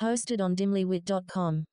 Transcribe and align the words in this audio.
Hosted 0.00 0.42
on 0.42 0.54
dimlywit.com. 0.54 1.64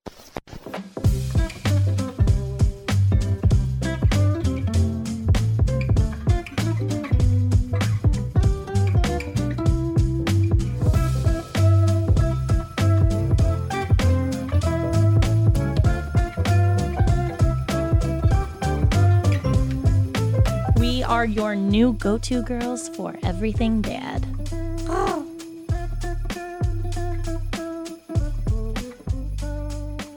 We 20.78 21.04
are 21.04 21.26
your 21.26 21.56
new 21.56 21.92
go 21.94 22.18
to 22.20 22.42
girls 22.44 22.88
for 22.88 23.18
everything 23.24 23.82
dad. 23.82 24.33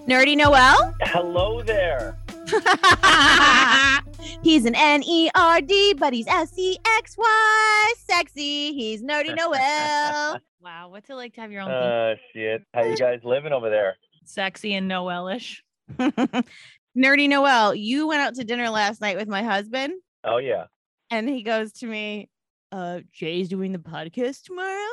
Nerdy 0.07 0.37
Noel? 0.37 0.95
Hello 1.03 1.63
there. 1.63 2.17
he's 4.43 4.65
an 4.65 4.75
N 4.77 5.03
E 5.05 5.29
R 5.35 5.61
D, 5.61 5.95
but 5.95 6.13
he's 6.13 6.27
S 6.29 6.53
E 6.57 6.77
X 6.99 7.17
Y. 7.19 7.95
Sexy. 7.99 8.73
He's 8.73 9.03
Nerdy 9.03 9.35
Noel. 9.37 10.39
wow, 10.61 10.89
what's 10.91 11.11
it 11.11 11.15
like 11.15 11.35
to 11.35 11.41
have 11.41 11.51
your 11.51 11.63
own 11.63 11.69
thing? 11.69 11.75
Uh, 11.77 12.15
shit. 12.33 12.63
How 12.73 12.85
you 12.85 12.97
guys 12.97 13.21
living 13.25 13.53
over 13.53 13.69
there? 13.69 13.97
Sexy 14.25 14.75
and 14.75 14.89
Noelish. 14.91 15.57
Nerdy 15.99 17.29
Noel, 17.29 17.75
you 17.75 18.07
went 18.07 18.21
out 18.23 18.35
to 18.37 18.45
dinner 18.45 18.71
last 18.71 19.01
night 19.01 19.17
with 19.17 19.29
my 19.29 19.43
husband, 19.43 19.95
Oh 20.25 20.39
yeah. 20.39 20.65
and 21.11 21.29
he 21.29 21.43
goes 21.43 21.73
to 21.75 21.87
me, 21.87 22.31
uh, 22.73 23.01
Jay's 23.13 23.49
doing 23.49 23.73
the 23.73 23.79
podcast 23.79 24.45
tomorrow. 24.45 24.89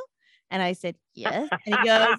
And 0.51 0.61
I 0.61 0.73
said, 0.73 0.95
Yes. 1.13 1.49
And 1.51 1.59
he 1.77 1.83
goes, 1.85 2.17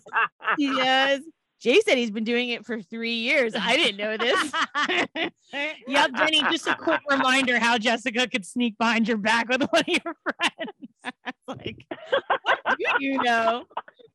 he 0.58 0.68
goes, 0.74 1.20
Jay 1.60 1.80
said 1.80 1.96
he's 1.96 2.10
been 2.10 2.24
doing 2.24 2.50
it 2.50 2.66
for 2.66 2.80
three 2.82 3.14
years. 3.14 3.54
I 3.58 3.76
didn't 3.76 3.96
know 3.96 4.16
this. 4.16 4.52
Yep, 5.86 6.10
Jenny, 6.16 6.42
just 6.50 6.66
a 6.66 6.74
quick 6.80 7.00
reminder 7.08 7.60
how 7.60 7.78
Jessica 7.78 8.26
could 8.28 8.44
sneak 8.44 8.76
behind 8.76 9.06
your 9.06 9.16
back 9.18 9.48
with 9.48 9.62
one 9.62 9.82
of 9.82 9.88
your 9.88 10.14
friends. 10.24 11.14
like, 11.46 11.86
what 12.42 12.58
do 12.76 12.84
you 12.98 13.22
know? 13.22 13.64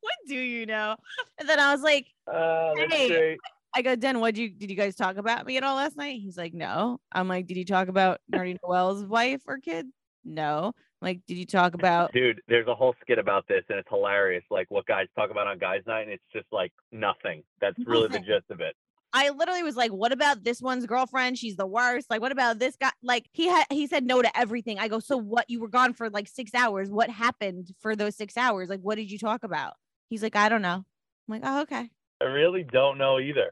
What 0.02 0.14
do 0.28 0.36
you 0.36 0.66
know? 0.66 0.96
And 1.40 1.48
then 1.48 1.59
I 1.59 1.72
was 1.73 1.81
like, 1.81 2.08
Uh, 2.28 2.73
Hey. 2.90 3.08
great. 3.08 3.40
I 3.74 3.81
go, 3.84 3.96
Den, 3.96 4.20
what 4.20 4.36
you 4.36 4.50
did 4.50 4.70
you 4.70 4.76
guys 4.76 4.96
talk 4.96 5.16
about 5.18 5.46
me 5.46 5.56
at 5.58 5.64
all 5.64 5.76
last 5.78 5.96
night? 5.96 6.20
He's 6.22 6.38
like, 6.38 6.53
No. 6.53 7.00
I'm 7.12 7.28
like, 7.30 7.48
Did 7.48 7.56
you 7.58 7.66
talk 7.66 7.88
about 7.88 8.20
Nerdy 8.31 8.58
Noel's 8.68 9.06
wife 9.06 9.42
or 9.48 9.59
kid? 9.59 9.88
No. 10.26 10.74
Like, 11.02 11.22
did 11.28 11.38
you 11.38 11.45
talk 11.45 11.73
about 11.75 12.11
Dude, 12.11 12.42
there's 12.47 12.67
a 12.67 12.75
whole 12.75 12.94
skit 13.02 13.19
about 13.19 13.47
this 13.47 13.64
and 13.69 13.80
it's 13.80 13.88
hilarious. 13.89 14.44
Like 14.50 14.67
what 14.69 14.86
guys 14.86 15.08
talk 15.16 15.31
about 15.31 15.47
on 15.47 15.58
guys' 15.58 15.81
night 15.88 16.02
and 16.02 16.11
it's 16.11 16.23
just 16.33 16.47
like 16.52 16.73
nothing. 16.91 17.44
That's 17.61 17.78
really 17.86 18.09
the 18.09 18.19
gist 18.19 18.50
of 18.50 18.59
it. 18.59 18.75
I 19.11 19.30
literally 19.30 19.64
was 19.64 19.75
like, 19.75 19.91
what 19.91 20.11
about 20.11 20.44
this 20.44 20.61
one's 20.61 20.86
girlfriend? 20.86 21.38
She's 21.38 21.56
the 21.56 21.66
worst. 21.66 22.09
Like, 22.09 22.22
what 22.22 22.31
about 22.31 22.59
this 22.59 22.75
guy? 22.75 22.91
Like, 23.02 23.28
he 23.31 23.47
had 23.47 23.66
he 23.72 23.88
said 23.88 24.06
no 24.06 24.22
to 24.22 24.38
everything. 24.38 24.78
I 24.78 24.88
go, 24.88 25.00
so 25.00 25.17
what? 25.17 25.50
You 25.50 25.59
were 25.61 25.67
gone 25.67 25.94
for 25.94 26.09
like 26.09 26.28
six 26.28 26.53
hours. 26.53 26.91
What 26.91 27.09
happened 27.09 27.72
for 27.80 27.95
those 27.95 28.16
six 28.16 28.38
hours? 28.38 28.69
Like, 28.69 28.81
what 28.81 28.95
did 28.95 29.09
you 29.09 29.17
talk 29.17 29.44
about? 29.44 29.73
He's 30.09 30.22
like, 30.22 30.36
I 30.36 30.47
don't 30.47 30.61
know. 30.61 30.86
I'm 30.86 30.86
like, 31.28 31.41
oh, 31.44 31.61
okay. 31.61 31.89
I 32.22 32.25
really 32.25 32.63
don't 32.63 32.97
know 32.97 33.19
either. 33.19 33.52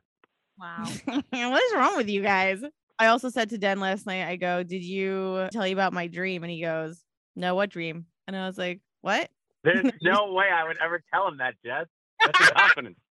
Wow. 0.59 0.85
what 1.05 1.63
is 1.63 1.73
wrong 1.75 1.97
with 1.97 2.09
you 2.09 2.21
guys? 2.21 2.61
I 2.99 3.07
also 3.07 3.29
said 3.29 3.49
to 3.51 3.57
Den 3.57 3.79
last 3.79 4.05
night, 4.05 4.27
I 4.27 4.35
go, 4.35 4.63
did 4.63 4.83
you 4.83 5.47
tell 5.51 5.67
you 5.67 5.73
about 5.73 5.93
my 5.93 6.07
dream? 6.07 6.43
And 6.43 6.51
he 6.51 6.61
goes, 6.61 7.03
no, 7.37 7.55
what 7.55 7.69
dream? 7.69 8.05
And 8.27 8.35
I 8.35 8.47
was 8.47 8.57
like, 8.57 8.81
what? 9.01 9.29
There's 9.63 9.85
no 10.01 10.33
way 10.33 10.45
I 10.53 10.67
would 10.67 10.77
ever 10.83 11.01
tell 11.13 11.27
him 11.27 11.37
that, 11.37 11.55
Jess. 11.65 11.85
That's 12.25 12.49
confidence. 12.51 12.97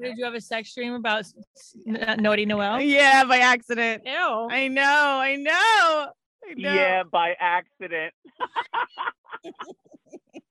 Did 0.00 0.16
you 0.18 0.24
have 0.24 0.34
a 0.34 0.40
sex 0.40 0.74
dream 0.74 0.94
about 0.94 1.20
s- 1.20 1.34
s- 1.56 1.76
n- 1.86 2.20
Naughty 2.22 2.44
Noel? 2.44 2.80
Yeah, 2.80 3.22
by 3.24 3.38
accident. 3.38 4.02
Ew. 4.04 4.48
I 4.50 4.66
know, 4.68 4.82
I 4.82 5.36
know. 5.36 5.52
I 6.48 6.54
know. 6.56 6.74
Yeah, 6.74 7.02
by 7.04 7.34
accident. 7.38 8.12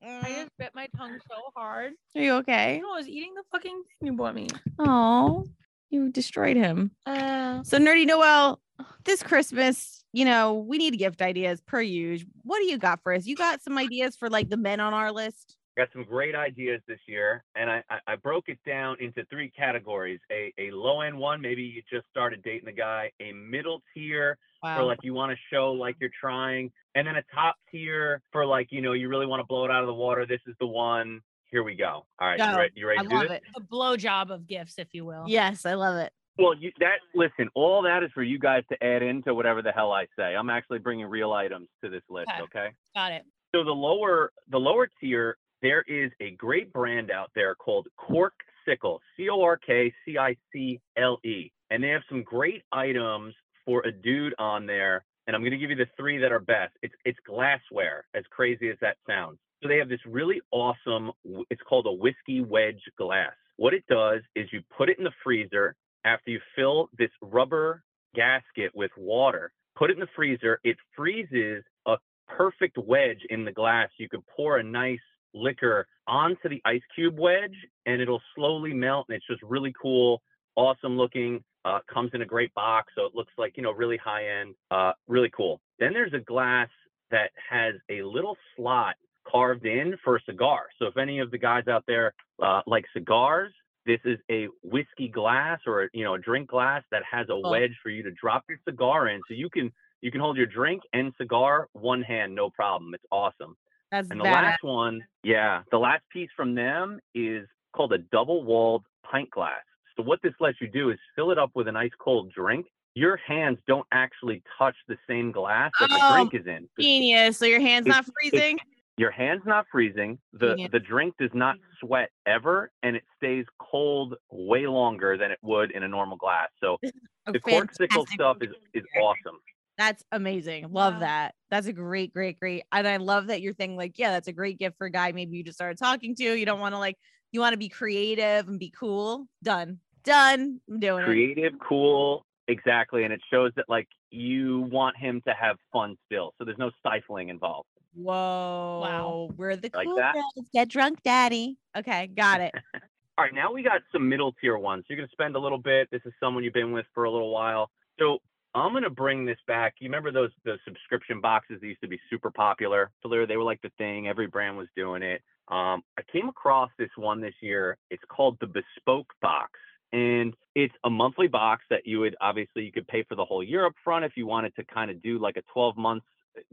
I 0.04 0.30
just 0.30 0.52
bit 0.58 0.72
my 0.74 0.88
tongue 0.98 1.18
so 1.30 1.36
hard. 1.56 1.94
Are 2.16 2.22
you 2.22 2.34
okay? 2.36 2.80
No, 2.82 2.94
I 2.94 2.98
was 2.98 3.10
eating 3.10 3.34
the 3.36 3.44
fucking 3.52 3.84
thing 4.00 4.08
you 4.08 4.14
bought 4.14 4.36
me. 4.36 4.48
Oh, 4.80 5.46
you 5.90 6.10
destroyed 6.10 6.56
him. 6.56 6.92
Uh, 7.06 7.62
So, 7.64 7.78
Nerdy 7.78 8.06
Noel, 8.08 8.62
this 9.04 9.24
Christmas, 9.24 10.04
you 10.14 10.26
know, 10.26 10.54
we 10.54 10.78
need 10.78 10.98
gift 10.98 11.22
ideas 11.22 11.62
per 11.62 11.82
usual. 11.82 12.30
What 12.44 12.60
do 12.60 12.66
you 12.66 12.78
got 12.78 13.02
for 13.02 13.14
us? 13.14 13.26
You 13.26 13.36
got 13.36 13.62
some 13.62 13.78
ideas 13.78 14.16
for 14.16 14.30
like 14.30 14.50
the 14.50 14.58
men 14.58 14.80
on 14.80 14.94
our 14.94 15.12
list? 15.12 15.58
got 15.78 15.88
some 15.94 16.04
great 16.04 16.36
ideas 16.36 16.82
this 16.88 17.00
year, 17.08 17.44
and 17.56 17.70
I, 17.70 17.84
I, 17.90 18.00
I 18.08 18.16
broke 18.16 18.50
it 18.50 18.60
down 18.66 18.98
into 19.00 19.26
three 19.30 19.50
categories: 19.50 20.20
a, 20.32 20.54
a 20.58 20.72
low 20.72 21.02
end 21.02 21.18
one, 21.18 21.42
maybe 21.42 21.62
you 21.62 21.82
just 21.92 22.08
started 22.10 22.44
dating 22.44 22.66
the 22.66 22.72
guy; 22.72 23.12
a 23.20 23.32
middle 23.32 23.82
tier 23.94 24.38
for 24.62 24.84
like 24.84 25.00
you 25.02 25.14
want 25.14 25.32
to 25.32 25.38
show 25.52 25.72
like 25.72 25.96
you're 26.00 26.12
trying, 26.20 26.72
and 26.96 27.08
then 27.08 27.16
a 27.16 27.24
top 27.34 27.56
tier 27.72 28.22
for 28.32 28.46
like 28.46 28.68
you 28.72 28.82
know 28.82 28.94
you 28.94 29.10
really 29.10 29.26
want 29.26 29.40
to 29.40 29.46
blow 29.46 29.66
it 29.66 29.72
out 29.72 29.82
of 29.82 29.88
the 29.88 29.94
water. 29.94 30.26
This 30.26 30.42
is 30.48 30.56
the 30.60 30.68
one. 30.68 31.22
Here 31.50 31.64
we 31.64 31.76
go. 31.76 32.06
All 32.20 32.28
right, 32.28 32.38
Go. 32.38 32.50
you 32.50 32.58
ready? 32.58 32.72
You 32.76 32.88
ready 32.88 33.00
I 33.00 33.04
to 33.04 33.10
do 33.10 33.16
love 33.16 33.28
this? 33.28 33.42
it. 33.44 33.44
a 33.58 33.62
blowjob 33.62 34.30
of 34.30 34.48
gifts, 34.48 34.76
if 34.78 34.88
you 34.94 35.04
will. 35.04 35.26
Yes, 35.28 35.66
I 35.66 35.74
love 35.74 35.98
it. 35.98 36.14
Well, 36.38 36.56
you, 36.56 36.72
that 36.80 37.00
listen, 37.14 37.50
all 37.56 37.82
that 37.84 38.04
is 38.04 38.12
for 38.14 38.24
you 38.24 38.40
guys 38.40 38.64
to 38.72 38.84
add 38.84 39.04
into 39.04 39.34
whatever 39.34 39.62
the 39.62 39.72
hell 39.72 39.92
I 39.92 40.08
say. 40.18 40.36
I'm 40.36 40.50
actually 40.50 40.80
bringing 40.80 41.06
real 41.06 41.34
items 41.34 41.68
to 41.84 41.90
this 41.90 42.04
list. 42.10 42.30
Okay. 42.30 42.44
okay? 42.44 42.68
Got 42.96 43.12
it. 43.12 43.24
So 43.54 43.64
the 43.64 43.72
lower 43.72 44.32
the 44.50 44.58
lower 44.58 44.90
tier, 45.00 45.38
there 45.62 45.84
is 45.88 46.12
a 46.22 46.32
great 46.32 46.72
brand 46.72 47.12
out 47.12 47.32
there 47.36 47.56
called 47.56 47.88
Cork 47.98 48.34
Sickle, 48.66 49.02
C 49.18 49.30
O 49.30 49.42
R 49.42 49.58
K 49.58 49.94
C 50.06 50.18
I 50.18 50.36
C 50.54 50.80
L 50.98 51.20
E, 51.26 51.52
and 51.70 51.84
they 51.84 51.90
have 51.90 52.04
some 52.10 52.24
great 52.24 52.64
items 52.72 53.34
for 53.66 53.82
a 53.86 53.92
dude 53.92 54.34
on 54.40 54.66
there. 54.66 55.04
And 55.28 55.36
I'm 55.36 55.42
going 55.42 55.52
to 55.52 55.58
give 55.58 55.70
you 55.70 55.76
the 55.76 55.90
three 55.98 56.18
that 56.18 56.32
are 56.32 56.40
best. 56.40 56.74
It's 56.82 56.96
it's 57.06 57.20
glassware, 57.28 58.06
as 58.16 58.24
crazy 58.32 58.70
as 58.70 58.78
that 58.82 58.98
sounds. 59.08 59.38
So 59.62 59.68
they 59.68 59.78
have 59.78 59.90
this 59.90 60.00
really 60.06 60.42
awesome. 60.52 61.12
It's 61.50 61.62
called 61.68 61.86
a 61.88 61.92
whiskey 61.92 62.42
wedge 62.42 62.82
glass. 62.98 63.34
What 63.58 63.74
it 63.74 63.84
does 63.88 64.22
is 64.36 64.48
you 64.52 64.62
put 64.76 64.90
it 64.90 64.98
in 64.98 65.04
the 65.04 65.12
freezer 65.24 65.76
after 66.06 66.32
you 66.32 66.40
fill 66.56 66.90
this 66.98 67.12
rubber 67.22 67.84
gasket 68.16 68.72
with 68.76 68.92
water. 68.98 69.52
Put 69.78 69.90
it 69.90 69.94
in 69.94 70.00
the 70.00 70.08
freezer. 70.16 70.60
It 70.64 70.78
freezes 70.96 71.64
a 71.86 71.98
perfect 72.28 72.78
wedge 72.78 73.22
in 73.30 73.46
the 73.46 73.52
glass. 73.52 73.90
You 73.98 74.10
could 74.10 74.26
pour 74.36 74.58
a 74.58 74.64
nice 74.64 75.00
liquor 75.34 75.88
onto 76.08 76.50
the 76.50 76.62
ice 76.66 76.82
cube 76.94 77.18
wedge 77.18 77.56
and 77.86 78.02
it'll 78.02 78.22
slowly 78.36 78.74
melt. 78.74 79.06
And 79.10 79.16
it's 79.16 79.28
just 79.28 79.42
really 79.44 79.74
cool, 79.82 80.22
awesome 80.56 80.98
looking. 80.98 81.44
Uh, 81.64 81.80
comes 81.94 82.10
in 82.16 82.24
a 82.24 82.26
great 82.26 82.54
box. 82.56 82.92
So 82.96 83.06
it 83.06 83.14
looks 83.14 83.32
like, 83.38 83.56
you 83.56 83.62
know, 83.62 83.72
really 83.72 83.98
high 83.98 84.40
end, 84.42 84.56
uh, 84.72 84.94
really 85.08 85.30
cool. 85.30 85.62
Then 85.80 85.94
there's 85.94 86.14
a 86.14 86.20
glass 86.20 86.70
that 87.12 87.30
has 87.50 87.76
a 87.90 88.02
little 88.02 88.36
slot 88.56 88.96
carved 89.30 89.66
in 89.66 89.96
for 90.04 90.16
a 90.16 90.22
cigar. 90.24 90.64
So 90.80 90.88
if 90.88 90.98
any 90.98 91.20
of 91.20 91.30
the 91.30 91.38
guys 91.38 91.68
out 91.68 91.84
there 91.88 92.14
uh, 92.42 92.62
like 92.66 92.86
cigars, 92.94 93.54
this 93.86 94.00
is 94.06 94.18
a 94.30 94.48
whiskey 94.64 95.08
glass 95.08 95.60
or 95.66 95.90
you 95.94 96.04
know 96.04 96.14
a 96.16 96.20
drink 96.20 96.50
glass 96.50 96.84
that 96.92 97.04
has 97.10 97.26
a 97.30 97.34
Cool. 97.42 97.50
wedge 97.52 97.76
for 97.82 97.90
you 97.90 98.04
to 98.04 98.12
drop 98.12 98.44
your 98.48 98.60
cigar 98.68 99.08
in, 99.10 99.22
so 99.28 99.34
you 99.34 99.50
can 99.50 99.72
you 100.02 100.12
can 100.12 100.22
hold 100.22 100.38
your 100.38 100.46
drink 100.48 100.82
and 100.94 101.14
cigar 101.18 101.68
one 101.74 102.02
hand, 102.02 102.34
no 102.34 102.50
problem. 102.50 102.94
It's 102.94 103.06
awesome. 103.12 103.56
That's 103.92 104.10
And 104.10 104.20
the 104.20 104.24
badass. 104.26 104.34
last 104.44 104.64
one, 104.64 105.04
yeah, 105.24 105.62
the 105.72 105.78
last 105.78 106.04
piece 106.12 106.30
from 106.36 106.56
them 106.56 107.00
is 107.14 107.46
called 107.74 107.94
a 107.94 107.98
double 108.00 108.44
walled 108.44 108.84
pint 109.10 109.30
glass. 109.32 109.60
So 109.98 110.04
what 110.04 110.20
this 110.24 110.34
lets 110.40 110.60
you 110.62 110.68
do 110.68 110.90
is 110.90 110.98
fill 111.16 111.32
it 111.32 111.38
up 111.38 111.52
with 111.56 111.68
an 111.68 111.76
ice 111.76 111.92
cold 112.00 112.32
drink. 112.34 112.66
Your 112.96 113.18
hands 113.18 113.60
don't 113.68 113.86
actually 113.92 114.42
touch 114.58 114.76
the 114.88 114.98
same 115.08 115.32
glass 115.32 115.72
that 115.80 115.90
the 115.90 116.00
Oh, 116.02 116.14
drink 116.16 116.34
is 116.34 116.48
in. 116.48 116.68
Genius. 116.80 117.38
So 117.38 117.46
your 117.46 117.60
hand's 117.62 117.88
It's- 117.88 118.06
not 118.08 118.14
freezing? 118.14 118.58
Your 119.02 119.10
hand's 119.10 119.48
not 119.48 119.66
freezing. 119.72 120.20
The 120.32 120.70
the 120.72 120.80
drink 120.80 121.16
does 121.20 121.32
not 121.34 121.56
mm. 121.56 121.62
sweat 121.80 122.10
ever, 122.28 122.72
and 122.84 122.96
it 122.96 123.02
stays 123.18 123.46
cold 123.58 124.14
way 124.30 124.68
longer 124.68 125.18
than 125.18 125.32
it 125.32 125.40
would 125.42 125.72
in 125.72 125.82
a 125.82 125.88
normal 125.88 126.18
glass. 126.18 126.50
So 126.60 126.78
the 127.26 127.40
Corkcicle 127.40 128.08
stuff 128.10 128.38
is 128.42 128.52
is 128.76 128.84
awesome. 129.02 129.40
That's 129.76 130.04
amazing. 130.12 130.72
Love 130.72 130.94
Wow. 130.94 131.00
that. 131.00 131.36
That's 131.50 131.66
a 131.66 131.74
great, 131.74 132.14
great, 132.14 132.40
great. 132.40 132.62
And 132.72 132.88
I 132.88 132.98
love 132.98 133.26
that 133.28 133.42
you're 133.42 133.56
thinking 133.56 133.76
like, 133.76 133.98
yeah, 133.98 134.12
that's 134.12 134.28
a 134.28 134.34
great 134.34 134.60
gift 134.60 134.78
for 134.78 134.86
a 134.86 134.92
guy 134.92 135.12
maybe 135.14 135.36
you 135.36 135.44
just 135.44 135.58
started 135.58 135.80
talking 135.80 136.14
to. 136.18 136.24
You 136.24 136.46
don't 136.46 136.60
want 136.60 136.76
to 136.76 136.78
like, 136.78 137.00
you 137.32 137.40
want 137.40 137.54
to 137.54 137.58
be 137.58 137.70
creative 137.70 138.48
and 138.48 138.60
be 138.60 138.72
cool. 138.80 139.26
Done. 139.42 139.80
Done. 140.04 140.60
I'm 140.70 140.80
doing 140.80 141.02
it. 141.02 141.06
Creative, 141.08 141.54
cool, 141.68 142.24
exactly, 142.48 143.04
and 143.04 143.12
it 143.12 143.22
shows 143.32 143.52
that 143.56 143.66
like 143.68 143.88
you 144.12 144.70
want 144.72 144.96
him 144.96 145.24
to 145.28 145.34
have 145.34 145.58
fun 145.74 145.96
still. 146.06 146.36
So 146.38 146.46
there's 146.46 146.60
no 146.60 146.70
stifling 146.80 147.30
involved. 147.30 147.68
Whoa. 147.94 148.80
Wow. 148.82 149.30
We're 149.38 149.56
the 149.56 149.70
Like 149.74 149.86
cool 149.88 149.98
that? 149.98 150.14
girls. 150.14 150.48
Get 150.54 150.70
drunk, 150.70 151.02
daddy. 151.04 151.58
Okay, 151.78 152.08
got 152.08 152.42
it. 152.42 152.54
All 153.18 153.26
right, 153.26 153.34
now 153.34 153.52
we 153.52 153.62
got 153.62 153.82
some 153.92 154.08
middle 154.08 154.34
tier 154.42 154.58
ones. 154.58 154.86
You're 154.90 154.98
gonna 154.98 155.10
spend 155.12 155.36
a 155.36 155.40
little 155.40 155.58
bit. 155.58 155.90
This 155.92 156.02
is 156.06 156.14
someone 156.20 156.44
you've 156.44 156.54
been 156.54 156.72
with 156.72 156.86
for 156.94 157.04
a 157.04 157.12
little 157.12 157.32
while. 157.32 157.70
So 158.00 158.20
I'm 158.56 158.74
gonna 158.74 158.90
bring 158.90 159.26
this 159.26 159.38
back. 159.48 159.76
You 159.80 159.88
remember 159.90 160.12
those 160.12 160.32
those 160.46 160.60
subscription 160.66 161.22
boxes 161.22 161.60
that 161.62 161.68
used 161.68 161.82
to 161.82 161.88
be 161.88 162.00
super 162.10 162.32
popular? 162.32 162.92
They 163.04 163.18
were, 163.18 163.26
they 163.28 163.38
were 163.38 163.44
like 163.44 163.62
the 163.62 163.72
thing. 163.78 164.08
Every 164.08 164.28
brand 164.28 164.58
was 164.58 164.68
doing 164.76 165.04
it. 165.04 165.22
Um, 165.50 165.84
I 165.98 166.04
came 166.12 166.30
across 166.30 166.70
this 166.80 166.90
one 166.96 167.20
this 167.22 167.34
year. 167.42 167.78
It's 167.90 168.04
called 168.10 168.38
the 168.40 168.48
Bespoke 168.48 169.12
Box, 169.22 169.52
and 169.92 170.34
it's 170.56 170.74
a 170.86 170.90
monthly 170.90 171.28
box 171.28 171.64
that 171.70 171.86
you 171.86 172.00
would 172.00 172.16
obviously 172.22 172.64
you 172.64 172.72
could 172.72 172.88
pay 172.88 173.04
for 173.04 173.16
the 173.16 173.26
whole 173.26 173.44
year 173.44 173.66
up 173.66 173.74
front 173.84 174.06
if 174.06 174.14
you 174.16 174.26
wanted 174.26 174.56
to 174.56 174.64
kind 174.66 174.90
of 174.90 175.02
do 175.04 175.20
like 175.20 175.36
a 175.38 175.44
12 175.54 175.76
month 175.78 176.04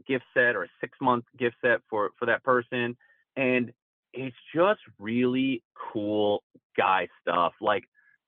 gift 0.07 0.25
set 0.33 0.55
or 0.55 0.63
a 0.63 0.69
six 0.81 0.97
month 1.01 1.25
gift 1.37 1.55
set 1.61 1.79
for 1.89 2.11
for 2.17 2.25
that 2.25 2.43
person, 2.43 2.97
and 3.35 3.71
it's 4.13 4.35
just 4.53 4.79
really 4.97 5.63
cool 5.93 6.43
guy 6.77 7.07
stuff 7.21 7.53
like 7.61 7.83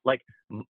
like 0.06 0.21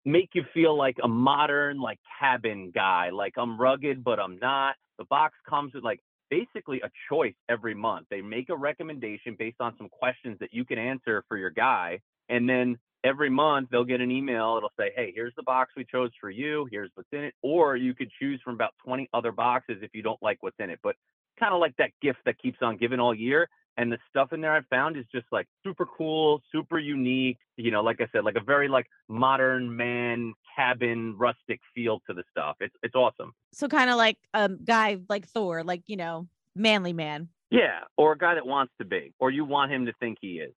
make 0.04 0.30
you 0.34 0.44
feel 0.52 0.76
like 0.76 0.96
a 1.02 1.08
modern 1.08 1.80
like 1.80 1.98
cabin 2.20 2.70
guy 2.74 3.10
like 3.10 3.34
i'm 3.36 3.60
rugged 3.60 4.02
but 4.02 4.18
i'm 4.18 4.38
not 4.38 4.74
the 4.98 5.04
box 5.04 5.34
comes 5.48 5.72
with 5.74 5.84
like 5.84 6.00
basically 6.30 6.80
a 6.82 6.90
choice 7.10 7.34
every 7.48 7.74
month 7.74 8.06
they 8.10 8.20
make 8.20 8.50
a 8.50 8.56
recommendation 8.56 9.34
based 9.38 9.60
on 9.60 9.74
some 9.78 9.88
questions 9.88 10.36
that 10.40 10.52
you 10.52 10.64
can 10.64 10.78
answer 10.78 11.24
for 11.28 11.36
your 11.36 11.50
guy 11.50 11.98
and 12.28 12.48
then 12.48 12.76
every 13.04 13.30
month 13.30 13.68
they'll 13.70 13.84
get 13.84 14.00
an 14.00 14.10
email 14.10 14.56
it'll 14.56 14.72
say 14.78 14.90
hey 14.96 15.12
here's 15.14 15.34
the 15.36 15.42
box 15.42 15.72
we 15.76 15.84
chose 15.84 16.10
for 16.20 16.30
you 16.30 16.66
here's 16.70 16.90
what's 16.94 17.08
in 17.12 17.24
it 17.24 17.34
or 17.42 17.76
you 17.76 17.94
could 17.94 18.10
choose 18.18 18.40
from 18.44 18.54
about 18.54 18.72
20 18.84 19.08
other 19.12 19.32
boxes 19.32 19.78
if 19.82 19.90
you 19.94 20.02
don't 20.02 20.20
like 20.22 20.38
what's 20.40 20.58
in 20.58 20.70
it 20.70 20.80
but 20.82 20.96
kind 21.38 21.54
of 21.54 21.60
like 21.60 21.76
that 21.76 21.90
gift 22.02 22.18
that 22.26 22.38
keeps 22.38 22.58
on 22.60 22.76
giving 22.76 22.98
all 22.98 23.14
year 23.14 23.48
and 23.78 23.92
the 23.92 23.98
stuff 24.10 24.32
in 24.32 24.40
there 24.40 24.54
I 24.54 24.60
found 24.68 24.96
is 24.96 25.04
just 25.14 25.26
like 25.30 25.46
super 25.64 25.86
cool, 25.86 26.42
super 26.50 26.80
unique. 26.80 27.38
You 27.56 27.70
know, 27.70 27.80
like 27.80 28.00
I 28.00 28.08
said, 28.12 28.24
like 28.24 28.34
a 28.34 28.42
very 28.42 28.66
like 28.66 28.86
modern 29.08 29.74
man 29.74 30.34
cabin 30.56 31.14
rustic 31.16 31.60
feel 31.74 32.00
to 32.08 32.12
the 32.12 32.24
stuff. 32.30 32.56
It's 32.60 32.74
it's 32.82 32.96
awesome. 32.96 33.32
So 33.52 33.68
kind 33.68 33.88
of 33.88 33.96
like 33.96 34.18
a 34.34 34.48
guy 34.48 34.98
like 35.08 35.28
Thor, 35.28 35.62
like 35.62 35.84
you 35.86 35.96
know, 35.96 36.26
manly 36.56 36.92
man. 36.92 37.28
Yeah, 37.50 37.84
or 37.96 38.12
a 38.12 38.18
guy 38.18 38.34
that 38.34 38.46
wants 38.46 38.72
to 38.78 38.84
be, 38.84 39.14
or 39.20 39.30
you 39.30 39.44
want 39.44 39.72
him 39.72 39.86
to 39.86 39.92
think 40.00 40.18
he 40.20 40.40
is. 40.40 40.52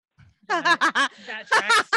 That 0.47 1.09
tracks. 1.45 1.91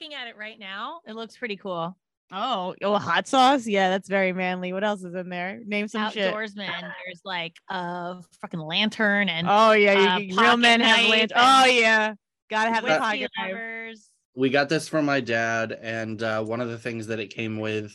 I'm 0.00 0.06
looking 0.06 0.14
at 0.18 0.28
it 0.28 0.36
right 0.36 0.58
now. 0.58 1.00
It 1.06 1.14
looks 1.14 1.36
pretty 1.36 1.56
cool. 1.56 1.96
oh, 2.32 2.74
oh, 2.82 2.96
hot 2.98 3.26
sauce. 3.28 3.66
Yeah, 3.66 3.90
that's 3.90 4.08
very 4.08 4.32
manly. 4.32 4.72
What 4.72 4.82
else 4.84 5.02
is 5.02 5.14
in 5.14 5.28
there? 5.28 5.60
Name 5.66 5.88
some 5.88 6.10
shit. 6.10 6.32
Outdoorsman. 6.32 6.80
There's 6.80 7.20
like 7.24 7.54
a 7.68 8.22
fucking 8.40 8.60
lantern 8.60 9.28
and 9.28 9.46
Oh 9.50 9.72
yeah, 9.72 10.16
you, 10.18 10.38
uh, 10.38 10.42
real 10.42 10.56
men 10.56 10.80
have 10.80 10.98
knife 10.98 11.10
lanterns. 11.10 11.32
Oh 11.36 11.64
yeah, 11.66 12.14
gotta 12.48 12.70
have 12.70 12.84
a 12.84 12.86
whiskey 12.86 12.98
pocket 13.00 13.30
knife. 13.38 13.52
lovers. 13.52 14.08
we 14.36 14.48
got 14.48 14.68
this 14.68 14.88
from 14.88 15.04
my 15.04 15.20
dad 15.20 15.72
and 15.82 16.22
uh, 16.22 16.42
one 16.42 16.60
of 16.60 16.68
the 16.70 16.78
things 16.78 17.08
that 17.08 17.20
it 17.20 17.28
came 17.34 17.58
with 17.58 17.92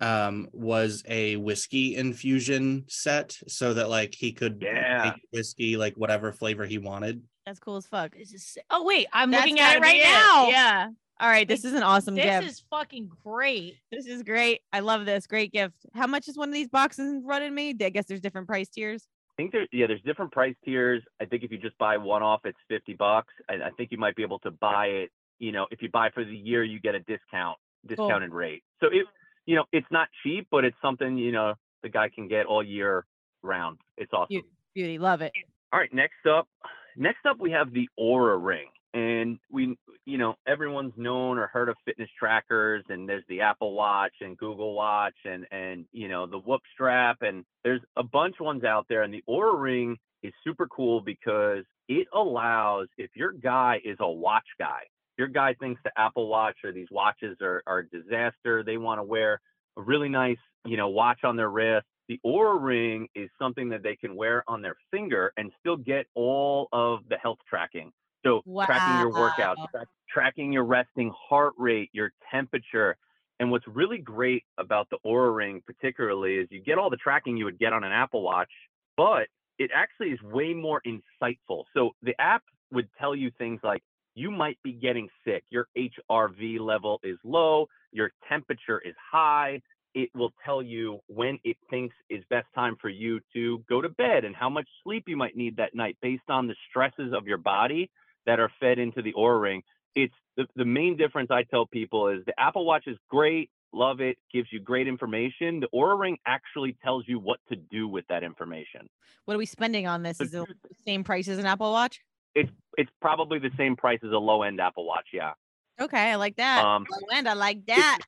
um 0.00 0.48
was 0.52 1.02
a 1.08 1.36
whiskey 1.36 1.96
infusion 1.96 2.84
set 2.88 3.36
so 3.48 3.74
that 3.74 3.88
like 3.88 4.14
he 4.14 4.32
could 4.32 4.60
Yeah. 4.64 5.04
make 5.04 5.22
whiskey 5.32 5.76
like 5.76 5.94
whatever 5.96 6.32
flavor 6.32 6.64
he 6.66 6.78
wanted 6.78 7.22
That's 7.46 7.58
cool 7.60 7.76
as 7.76 7.86
fuck. 7.86 8.14
This 8.16 8.32
is 8.32 8.46
sick. 8.46 8.64
Oh 8.70 8.84
wait, 8.84 9.06
I'm 9.12 9.30
That's 9.30 9.42
looking 9.42 9.60
at 9.60 9.76
it 9.76 9.80
right 9.80 10.00
be 10.00 10.04
now. 10.04 10.48
Yeah. 10.48 10.88
All 11.20 11.28
right, 11.28 11.46
this 11.46 11.64
is 11.64 11.72
an 11.74 11.82
awesome 11.82 12.14
This 12.16 12.24
gift. 12.24 12.46
is 12.46 12.64
fucking 12.70 13.10
great. 13.24 13.76
This 13.92 14.06
is 14.06 14.22
great. 14.22 14.60
I 14.72 14.80
love 14.80 15.06
this. 15.06 15.26
Great 15.26 15.52
gift. 15.52 15.74
How 15.94 16.06
much 16.06 16.26
is 16.26 16.36
one 16.36 16.48
of 16.48 16.54
these 16.54 16.68
boxes 16.68 17.22
running 17.24 17.54
me? 17.54 17.76
I 17.80 17.90
guess 17.90 18.06
there's 18.06 18.20
different 18.20 18.48
price 18.48 18.68
tiers. 18.68 19.06
I 19.30 19.34
think 19.42 19.52
there, 19.52 19.66
yeah, 19.72 19.86
there's 19.86 20.02
different 20.02 20.32
price 20.32 20.56
tiers. 20.64 21.02
I 21.20 21.26
think 21.26 21.44
if 21.44 21.52
you 21.52 21.58
just 21.58 21.78
buy 21.78 21.96
one 21.96 22.22
off, 22.22 22.40
it's 22.44 22.58
50 22.68 22.94
bucks. 22.94 23.32
And 23.48 23.62
I 23.62 23.70
think 23.70 23.92
you 23.92 23.98
might 23.98 24.16
be 24.16 24.22
able 24.22 24.40
to 24.40 24.50
buy 24.50 24.86
it. 24.86 25.10
You 25.38 25.52
know, 25.52 25.66
if 25.70 25.80
you 25.80 25.90
buy 25.90 26.10
for 26.10 26.24
the 26.24 26.36
year, 26.36 26.64
you 26.64 26.80
get 26.80 26.94
a 26.94 27.00
discount, 27.00 27.56
discounted 27.86 28.32
rate. 28.32 28.62
So 28.80 28.88
it, 28.88 29.06
you 29.46 29.56
know, 29.56 29.64
it's 29.72 29.86
not 29.90 30.08
cheap, 30.22 30.48
but 30.50 30.64
it's 30.64 30.76
something 30.82 31.16
you 31.18 31.32
know 31.32 31.54
the 31.82 31.88
guy 31.88 32.08
can 32.08 32.28
get 32.28 32.46
all 32.46 32.62
year 32.62 33.06
round. 33.42 33.78
It's 33.96 34.12
awesome. 34.12 34.42
Beauty, 34.74 34.98
love 34.98 35.20
it. 35.20 35.32
All 35.72 35.80
right, 35.80 35.92
next 35.92 36.26
up, 36.30 36.48
next 36.96 37.26
up 37.26 37.38
we 37.40 37.50
have 37.50 37.72
the 37.72 37.88
Oura 37.98 38.42
Ring, 38.42 38.68
and 38.94 39.38
we, 39.50 39.76
you 40.04 40.18
know, 40.18 40.34
everyone's 40.46 40.92
known 40.96 41.38
or 41.38 41.46
heard 41.46 41.68
of 41.68 41.76
fitness 41.84 42.10
trackers, 42.18 42.84
and 42.88 43.08
there's 43.08 43.24
the 43.28 43.40
Apple 43.40 43.74
Watch 43.74 44.12
and 44.20 44.36
Google 44.36 44.74
Watch, 44.74 45.14
and 45.24 45.46
and 45.50 45.86
you 45.92 46.08
know 46.08 46.26
the 46.26 46.38
Whoop 46.38 46.62
Strap, 46.74 47.18
and 47.22 47.44
there's 47.64 47.80
a 47.96 48.02
bunch 48.02 48.36
of 48.40 48.46
ones 48.46 48.64
out 48.64 48.86
there, 48.88 49.02
and 49.02 49.12
the 49.12 49.24
Oura 49.28 49.60
Ring 49.60 49.96
is 50.22 50.32
super 50.44 50.66
cool 50.68 51.00
because 51.00 51.64
it 51.88 52.06
allows 52.14 52.88
if 52.98 53.10
your 53.14 53.32
guy 53.32 53.80
is 53.84 53.96
a 54.00 54.10
watch 54.10 54.46
guy, 54.58 54.82
your 55.18 55.28
guy 55.28 55.54
thinks 55.54 55.80
the 55.84 55.92
Apple 55.96 56.28
Watch 56.28 56.56
or 56.64 56.72
these 56.72 56.88
watches 56.90 57.36
are 57.40 57.62
are 57.66 57.80
a 57.80 57.88
disaster, 57.88 58.62
they 58.62 58.76
want 58.76 58.98
to 58.98 59.04
wear 59.04 59.40
a 59.76 59.82
really 59.82 60.08
nice, 60.08 60.38
you 60.64 60.76
know, 60.76 60.88
watch 60.88 61.24
on 61.24 61.36
their 61.36 61.50
wrist 61.50 61.86
the 62.08 62.20
Oura 62.26 62.60
Ring 62.60 63.08
is 63.14 63.30
something 63.38 63.68
that 63.70 63.82
they 63.82 63.96
can 63.96 64.16
wear 64.16 64.44
on 64.46 64.60
their 64.60 64.76
finger 64.90 65.32
and 65.36 65.50
still 65.60 65.76
get 65.76 66.06
all 66.14 66.68
of 66.72 67.00
the 67.08 67.16
health 67.16 67.38
tracking. 67.48 67.92
So 68.24 68.42
tracking 68.64 68.96
your 68.96 69.12
workouts, 69.12 69.56
Wow. 69.56 69.68
track, 69.70 69.88
tracking 70.08 70.52
your 70.52 70.64
resting 70.64 71.12
heart 71.16 71.54
rate, 71.58 71.90
your 71.92 72.12
temperature. 72.30 72.96
And 73.40 73.50
what's 73.50 73.66
really 73.66 73.98
great 73.98 74.44
about 74.58 74.88
the 74.90 74.98
Oura 75.04 75.34
Ring, 75.34 75.62
particularly, 75.66 76.36
is 76.36 76.48
you 76.50 76.62
get 76.62 76.78
all 76.78 76.90
the 76.90 76.96
tracking 76.96 77.36
you 77.36 77.44
would 77.44 77.58
get 77.58 77.72
on 77.72 77.82
an 77.84 77.92
Apple 77.92 78.22
Watch, 78.22 78.50
but 78.96 79.28
it 79.58 79.70
actually 79.74 80.10
is 80.10 80.22
way 80.22 80.54
more 80.54 80.80
insightful. 80.86 81.64
So 81.74 81.90
the 82.02 82.14
app 82.20 82.44
would 82.70 82.88
tell 82.98 83.14
you 83.14 83.30
things 83.38 83.60
like 83.62 83.82
you 84.14 84.30
might 84.30 84.58
be 84.62 84.72
getting 84.72 85.08
sick, 85.24 85.44
your 85.50 85.66
HRV 85.76 86.58
level 86.58 87.00
is 87.02 87.18
low, 87.24 87.66
your 87.92 88.12
temperature 88.28 88.80
is 88.80 88.94
high, 89.10 89.60
it 89.94 90.10
will 90.14 90.32
tell 90.44 90.62
you 90.62 91.00
when 91.08 91.38
it 91.44 91.56
thinks 91.70 91.94
is 92.08 92.22
best 92.30 92.46
time 92.54 92.76
for 92.80 92.88
you 92.88 93.20
to 93.34 93.58
go 93.68 93.80
to 93.80 93.88
bed 93.90 94.24
and 94.24 94.34
how 94.34 94.48
much 94.48 94.68
sleep 94.82 95.04
you 95.06 95.16
might 95.16 95.36
need 95.36 95.56
that 95.56 95.74
night 95.74 95.98
based 96.00 96.28
on 96.28 96.46
the 96.46 96.54
stresses 96.70 97.12
of 97.12 97.26
your 97.26 97.38
body 97.38 97.90
that 98.26 98.40
are 98.40 98.50
fed 98.60 98.78
into 98.78 99.02
the 99.02 99.12
Oura 99.12 99.40
Ring. 99.40 99.62
It's 99.94 100.14
the, 100.36 100.46
the 100.56 100.64
main 100.64 100.96
difference 100.96 101.30
I 101.30 101.42
tell 101.42 101.66
people 101.66 102.08
is 102.08 102.24
the 102.24 102.38
Apple 102.38 102.64
Watch 102.64 102.84
is 102.86 102.96
great, 103.10 103.50
love 103.72 104.00
it, 104.00 104.16
gives 104.32 104.48
you 104.50 104.60
great 104.60 104.88
information. 104.88 105.60
The 105.60 105.68
Oura 105.74 105.98
Ring 105.98 106.16
actually 106.26 106.76
tells 106.82 107.04
you 107.06 107.18
what 107.18 107.40
to 107.50 107.56
do 107.56 107.86
with 107.88 108.06
that 108.08 108.22
information. 108.22 108.88
What 109.26 109.34
are 109.34 109.38
we 109.38 109.46
spending 109.46 109.86
on 109.86 110.02
this? 110.02 110.20
Is 110.20 110.34
it 110.34 110.46
the 110.48 110.74
same 110.86 111.04
price 111.04 111.28
as 111.28 111.38
an 111.38 111.46
Apple 111.46 111.70
Watch? 111.72 112.00
It's 112.34 112.50
it's 112.78 112.90
probably 113.02 113.38
the 113.38 113.50
same 113.58 113.76
price 113.76 113.98
as 114.02 114.10
a 114.10 114.16
low 114.18 114.42
end 114.42 114.60
Apple 114.60 114.86
Watch, 114.86 115.08
yeah. 115.12 115.32
Okay, 115.80 116.10
I 116.12 116.14
like 116.16 116.36
that. 116.36 116.64
Um, 116.64 116.86
Low 116.90 117.16
end, 117.16 117.28
I 117.28 117.34
like 117.34 117.66
that. 117.66 117.98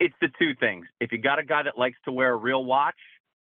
it's 0.00 0.14
the 0.20 0.28
two 0.38 0.54
things. 0.60 0.86
If 1.00 1.12
you 1.12 1.18
got 1.18 1.38
a 1.38 1.42
guy 1.44 1.62
that 1.62 1.76
likes 1.78 1.98
to 2.04 2.12
wear 2.12 2.32
a 2.32 2.36
real 2.36 2.64
watch, 2.64 2.94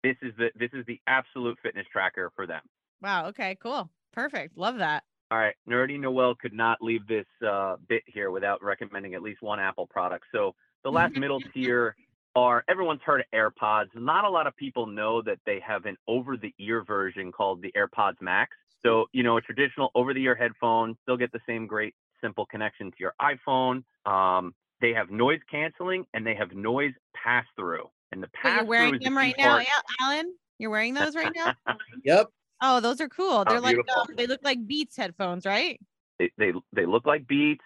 this 0.03 0.17
is 0.23 0.33
the 0.39 0.51
this 0.55 0.71
is 0.73 0.85
the 0.87 1.01
absolute 1.07 1.59
fitness 1.63 1.87
tracker 1.93 2.31
for 2.35 2.47
them. 2.47 2.61
Wow. 3.03 3.27
Okay. 3.29 3.57
Cool. 3.63 3.91
Perfect. 4.13 4.57
Love 4.57 4.79
that. 4.79 5.05
All 5.33 5.39
right, 5.39 5.55
Nerdy 5.67 5.99
Noel 5.99 6.35
could 6.35 6.53
not 6.53 6.83
leave 6.83 7.07
this 7.07 7.25
uh, 7.47 7.77
bit 7.89 8.03
here 8.05 8.31
without 8.31 8.63
recommending 8.63 9.15
at 9.15 9.23
least 9.23 9.41
one 9.41 9.59
Apple 9.59 9.87
product. 9.87 10.27
So 10.31 10.55
the 10.85 10.93
last 10.93 11.17
middle 11.17 11.41
tier 11.55 11.97
are 12.37 12.63
everyone's 12.69 13.01
heard 13.03 13.21
of 13.21 13.27
AirPods. 13.35 13.87
Not 13.95 14.27
a 14.27 14.29
lot 14.29 14.47
of 14.47 14.55
people 14.57 14.87
know 14.87 15.23
that 15.23 15.39
they 15.47 15.59
have 15.61 15.87
an 15.87 15.97
over-the-ear 16.07 16.85
version 16.85 17.33
called 17.33 17.63
the 17.63 17.73
AirPods 17.73 18.21
Max. 18.21 18.55
So 18.83 19.07
you 19.13 19.23
know, 19.23 19.39
a 19.39 19.41
traditional 19.41 19.91
over-the-ear 19.95 20.35
headphone 20.35 20.99
still 21.01 21.17
get 21.17 21.33
the 21.33 21.41
same 21.49 21.67
great 21.67 21.95
simple 22.21 22.45
connection 22.45 22.91
to 22.91 22.97
your 23.01 23.15
iPhone. 23.19 23.85
Um, 24.05 24.55
they 24.83 24.93
have 24.93 25.11
noise 25.11 25.41
canceling 25.51 26.05
and 26.13 26.27
they 26.27 26.35
have 26.35 26.53
noise 26.53 26.93
pass-through. 27.15 27.89
And 28.13 28.23
the 28.23 28.29
pass-through 28.35 28.57
you're 28.57 28.65
wearing 28.67 28.95
is 28.97 28.99
the 28.99 29.05
them 29.05 29.15
key 29.15 29.17
right 29.17 29.35
now, 29.39 29.49
part. 29.53 29.67
Al- 29.99 30.09
Alan? 30.09 30.35
You're 30.59 30.69
wearing 30.69 30.93
those 30.93 31.17
right 31.17 31.33
now? 31.35 31.55
yep 32.05 32.27
Oh, 32.63 32.81
those 32.81 33.01
are 33.01 33.09
cool. 33.09 33.45
They're 33.45 33.61
like 33.61 33.77
um, 33.77 34.07
they 34.17 34.27
look 34.27 34.41
like 34.43 34.67
Beats 34.67 34.97
headphones, 34.97 35.45
right? 35.45 35.81
they, 36.19 36.31
they 36.39 36.53
they 36.73 36.87
look 36.87 37.07
like 37.07 37.27
Beats, 37.27 37.65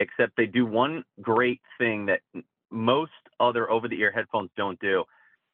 except 0.00 0.36
they 0.36 0.46
do 0.46 0.66
one 0.66 1.04
great 1.20 1.60
thing 1.78 2.06
that 2.06 2.20
most 2.70 3.12
other 3.38 3.70
over-the-ear 3.70 4.12
headphones 4.12 4.50
don't 4.56 4.78
do. 4.80 5.04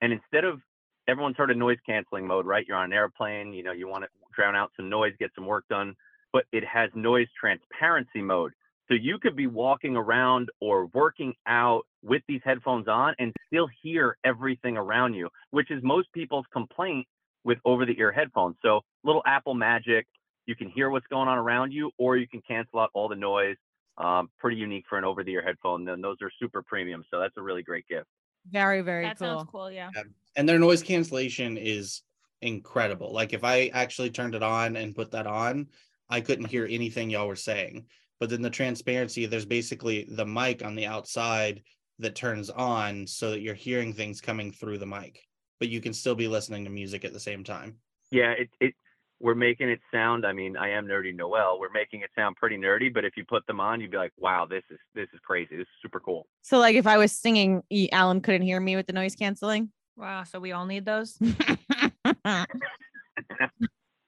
And 0.00 0.12
instead 0.12 0.44
of 0.44 0.60
everyone's 1.08 1.36
heard 1.36 1.50
of 1.50 1.56
noise 1.56 1.78
canceling 1.86 2.26
mode, 2.26 2.46
right? 2.46 2.64
You're 2.66 2.76
on 2.76 2.86
an 2.86 2.92
airplane, 2.92 3.52
you 3.52 3.62
know, 3.62 3.72
you 3.72 3.88
want 3.88 4.04
to 4.04 4.10
drown 4.34 4.54
out 4.54 4.70
some 4.76 4.88
noise, 4.88 5.14
get 5.18 5.30
some 5.34 5.46
work 5.46 5.64
done, 5.68 5.94
but 6.32 6.44
it 6.52 6.64
has 6.64 6.90
noise 6.94 7.28
transparency 7.38 8.20
mode. 8.20 8.52
So 8.88 8.94
you 8.94 9.18
could 9.18 9.34
be 9.34 9.48
walking 9.48 9.96
around 9.96 10.48
or 10.60 10.86
working 10.94 11.34
out 11.46 11.82
with 12.02 12.22
these 12.28 12.40
headphones 12.44 12.86
on 12.86 13.14
and 13.18 13.32
still 13.48 13.68
hear 13.82 14.16
everything 14.24 14.76
around 14.76 15.14
you, 15.14 15.28
which 15.50 15.70
is 15.72 15.82
most 15.82 16.12
people's 16.12 16.46
complaint 16.52 17.06
with 17.46 17.58
over-the-ear 17.64 18.12
headphones. 18.12 18.56
So 18.60 18.80
little 19.04 19.22
Apple 19.26 19.54
magic, 19.54 20.06
you 20.46 20.54
can 20.54 20.68
hear 20.68 20.90
what's 20.90 21.06
going 21.06 21.28
on 21.28 21.38
around 21.38 21.72
you, 21.72 21.90
or 21.96 22.16
you 22.18 22.28
can 22.28 22.42
cancel 22.46 22.80
out 22.80 22.90
all 22.92 23.08
the 23.08 23.16
noise. 23.16 23.56
Um, 23.98 24.28
pretty 24.38 24.58
unique 24.58 24.84
for 24.88 24.98
an 24.98 25.04
over-the-ear 25.04 25.40
headphone. 25.42 25.86
Then 25.86 26.02
those 26.02 26.16
are 26.20 26.30
super 26.38 26.60
premium, 26.62 27.02
so 27.10 27.18
that's 27.18 27.32
a 27.38 27.42
really 27.42 27.62
great 27.62 27.86
gift. 27.88 28.06
Very, 28.50 28.82
very 28.82 29.04
That 29.04 29.18
cool. 29.18 29.38
sounds 29.38 29.48
cool. 29.50 29.70
Yeah. 29.70 29.88
and 30.36 30.46
their 30.48 30.58
noise 30.58 30.82
cancellation 30.82 31.56
is 31.56 32.02
incredible 32.42 33.14
like 33.14 33.32
if 33.32 33.42
i 33.44 33.68
actually 33.72 34.10
turned 34.10 34.34
it 34.34 34.42
on 34.42 34.76
and 34.76 34.94
put 34.94 35.10
that 35.10 35.26
on 35.26 35.66
i 36.10 36.20
couldn't 36.20 36.44
hear 36.44 36.66
anything 36.70 37.08
y'all 37.08 37.26
were 37.26 37.34
saying 37.34 37.86
but 38.20 38.28
then 38.28 38.42
the 38.42 38.50
transparency 38.50 39.24
there's 39.24 39.46
basically 39.46 40.06
the 40.10 40.24
mic 40.26 40.62
on 40.62 40.74
the 40.74 40.84
outside 40.84 41.62
that 41.98 42.14
turns 42.14 42.50
on 42.50 43.06
so 43.06 43.30
that 43.30 43.40
you're 43.40 43.54
hearing 43.54 43.90
things 43.94 44.20
coming 44.20 44.52
through 44.52 44.76
the 44.76 44.86
mic 44.86 45.25
but 45.58 45.68
you 45.68 45.80
can 45.80 45.92
still 45.92 46.14
be 46.14 46.28
listening 46.28 46.64
to 46.64 46.70
music 46.70 47.04
at 47.04 47.12
the 47.12 47.20
same 47.20 47.42
time 47.44 47.76
Yeah, 48.10 48.32
it 48.32 48.48
it 48.60 48.74
we're 49.18 49.34
making 49.34 49.70
it 49.70 49.80
sound. 49.90 50.26
I 50.26 50.32
mean, 50.34 50.58
I 50.58 50.68
am 50.72 50.86
nerdy 50.86 51.14
Noel. 51.16 51.58
We're 51.58 51.70
making 51.72 52.02
it 52.02 52.10
sound 52.14 52.36
pretty 52.36 52.58
nerdy, 52.58 52.92
but 52.92 53.06
if 53.06 53.16
you 53.16 53.24
put 53.24 53.46
them 53.46 53.60
on, 53.60 53.80
you'd 53.80 53.90
be 53.90 53.96
like, 53.96 54.12
wow, 54.18 54.44
this 54.44 54.62
is 54.70 54.78
this 54.94 55.08
is 55.14 55.20
crazy. 55.24 55.56
This 55.56 55.62
is 55.62 55.68
super 55.80 56.00
cool. 56.00 56.26
So 56.42 56.58
like 56.58 56.76
if 56.76 56.86
I 56.86 56.98
was 56.98 57.12
singing, 57.12 57.62
y- 57.70 57.88
Alan 57.92 58.20
couldn't 58.20 58.42
hear 58.42 58.60
me 58.60 58.76
with 58.76 58.86
the 58.86 58.92
noise 58.92 59.14
canceling. 59.14 59.70
Wow. 59.96 60.24
So 60.24 60.38
we 60.38 60.52
all 60.52 60.66
need 60.66 60.84
those. 60.84 61.18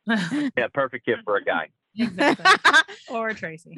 Yeah, 0.06 0.68
perfect 0.72 1.06
gift 1.06 1.22
for 1.24 1.36
a 1.36 1.44
guy. 1.44 1.68
exactly. 1.96 2.44
Or 3.10 3.32
Tracy. 3.32 3.76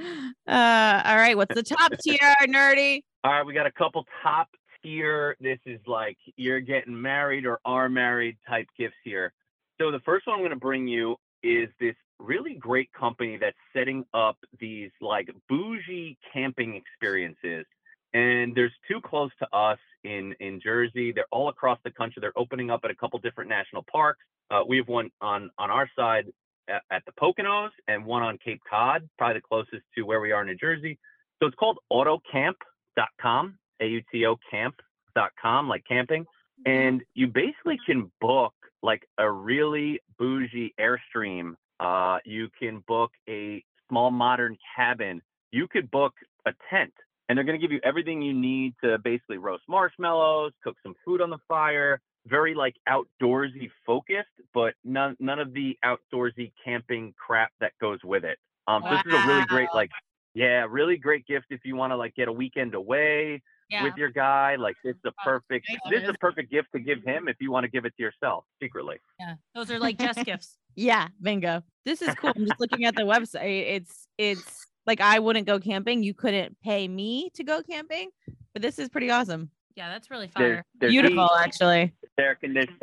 Uh, 0.49 1.03
all 1.05 1.17
right. 1.17 1.37
What's 1.37 1.55
the 1.55 1.63
top 1.63 1.93
tier, 2.03 2.19
nerdy? 2.49 3.03
All 3.23 3.33
right, 3.33 3.47
we 3.47 3.55
got 3.55 3.67
a 3.67 3.71
couple 3.73 4.05
top 4.23 4.49
tier. 4.83 5.37
This 5.41 5.59
is 5.67 5.81
like 5.87 6.17
you're 6.37 6.61
getting 6.61 7.01
married 7.01 7.47
or 7.47 7.61
are 7.65 7.89
married 7.89 8.37
type 8.49 8.67
gifts 8.79 8.97
here. 9.05 9.33
So 9.81 9.91
the 9.91 10.01
first 10.01 10.27
one 10.27 10.35
I'm 10.35 10.41
going 10.41 10.51
to 10.51 10.57
bring 10.57 10.87
you 10.87 11.17
is 11.43 11.69
this 11.81 11.95
really 12.19 12.55
great 12.55 12.93
company 12.93 13.39
that's 13.39 13.57
setting 13.75 14.05
up 14.13 14.37
these 14.59 14.91
like 15.01 15.31
bougie 15.49 16.19
camping 16.33 16.75
experiences. 16.75 17.65
And 18.13 18.55
there's 18.55 18.73
two 18.89 19.01
close 19.01 19.31
to 19.39 19.49
us 19.57 19.79
in 20.05 20.35
in 20.41 20.61
Jersey. 20.61 21.13
They're 21.13 21.27
all 21.31 21.49
across 21.49 21.79
the 21.85 21.91
country. 21.91 22.21
They're 22.21 22.37
opening 22.37 22.71
up 22.71 22.81
at 22.85 22.91
a 22.91 22.95
couple 22.95 23.19
different 23.21 23.49
national 23.49 23.85
parks. 23.91 24.21
Uh, 24.51 24.63
we 24.67 24.79
have 24.79 24.89
one 24.89 25.11
on 25.21 25.51
on 25.59 25.71
our 25.71 25.89
side 25.97 26.27
at, 26.69 26.83
at 26.91 27.05
the 27.05 27.13
Poconos 27.13 27.71
and 27.89 28.05
one 28.05 28.23
on 28.23 28.39
Cape 28.39 28.61
Cod, 28.69 29.09
probably 29.19 29.35
the 29.35 29.43
closest 29.43 29.83
to 29.97 30.03
where 30.03 30.21
we 30.21 30.33
are 30.33 30.43
in 30.43 30.49
New 30.49 30.57
Jersey. 30.57 30.99
So 31.41 31.47
it's 31.47 31.57
called 31.57 31.79
autocamp.com, 31.93 33.59
A-U-T-O 33.81 34.37
camp.com, 34.51 35.69
like 35.69 35.85
camping. 35.89 36.25
And 36.67 37.03
you 37.15 37.27
basically 37.27 37.79
can 37.87 38.11
book 38.21 38.55
like 38.83 39.07
a 39.19 39.31
really 39.31 40.01
bougie 40.19 40.75
Airstream. 40.79 41.55
Uh, 41.79 42.19
you 42.25 42.49
can 42.59 42.83
book 42.87 43.11
a 43.29 43.65
small 43.89 44.11
modern 44.11 44.57
cabin. 44.77 45.23
You 45.51 45.67
could 45.69 45.91
book 45.91 46.13
a 46.47 46.53
tent. 46.71 46.93
And 47.29 47.37
they're 47.37 47.45
going 47.45 47.59
to 47.59 47.65
give 47.65 47.73
you 47.73 47.81
everything 47.85 48.23
you 48.23 48.35
need 48.35 48.75
to 48.83 48.99
basically 48.99 49.39
roast 49.39 49.63
marshmallows, 49.69 50.53
cook 50.65 50.77
some 50.83 50.95
food 51.05 51.21
on 51.21 51.31
the 51.31 51.39
fire, 51.47 52.01
very 52.27 52.55
like 52.55 52.75
outdoorsy 52.89 53.71
focused, 53.87 54.29
but 54.53 54.75
none 54.85 55.17
none 55.21 55.39
of 55.39 55.55
the 55.55 55.79
outdoorsy 55.85 56.53
camping 56.65 57.15
crap 57.17 57.53
that 57.61 57.73
goes 57.81 58.01
with 58.03 58.25
it. 58.25 58.39
Um, 58.67 58.83
so 58.83 58.91
this 58.91 59.03
is 59.07 59.15
a 59.15 59.27
really 59.27 59.45
great 59.47 59.69
like, 59.73 59.91
yeah, 60.35 60.67
really 60.69 60.97
great 60.97 61.25
gift 61.27 61.47
if 61.51 61.61
you 61.65 61.77
want 61.77 61.93
to 61.93 61.97
like 61.97 62.15
get 62.17 62.29
a 62.29 62.33
weekend 62.33 62.75
away 62.75 63.43
Yeah. 63.71 63.85
with 63.85 63.95
your 63.97 64.11
guy. 64.11 64.57
Like 64.57 64.77
this 64.85 64.95
is 64.97 65.03
a 65.05 65.13
perfect 65.25 65.67
this 65.91 66.01
is 66.01 66.07
one. 66.07 66.15
a 66.15 66.19
perfect 66.19 66.51
gift 66.51 66.69
to 66.75 66.81
give 66.81 67.03
him 67.05 67.29
if 67.29 67.37
you 67.41 67.51
want 67.53 67.65
to 67.65 67.71
give 67.71 67.85
it 67.85 67.93
to 67.97 68.03
yourself 68.03 68.45
secretly. 68.63 68.97
Yeah. 69.19 69.35
Those 69.55 69.71
are 69.71 69.79
like 69.79 69.99
just 69.99 70.25
gifts. 70.25 70.59
Yeah, 70.77 71.09
bingo. 71.23 71.63
This 71.85 72.03
is 72.03 72.15
cool. 72.17 72.33
I'm 72.35 72.47
just 72.47 72.61
looking 72.61 72.85
at 72.85 72.95
the 72.97 73.03
website. 73.03 73.71
It's 73.77 74.07
it's 74.19 74.67
like 74.87 75.01
I 75.01 75.19
wouldn't 75.19 75.47
go 75.47 75.59
camping. 75.61 76.03
You 76.03 76.15
couldn't 76.15 76.57
pay 76.63 76.89
me 76.89 77.31
to 77.35 77.45
go 77.45 77.63
camping, 77.63 78.11
but 78.53 78.63
this 78.63 78.79
is 78.79 78.89
pretty 78.89 79.11
awesome. 79.11 79.51
Yeah, 79.77 79.89
that's 79.89 80.11
really 80.11 80.31
There's, 80.37 80.57
fire. 80.57 80.65
there's 80.81 80.91
Beautiful, 80.93 81.29
heat, 81.29 81.43
actually. 81.45 81.95
air 82.19 82.35
conditioning. 82.35 82.79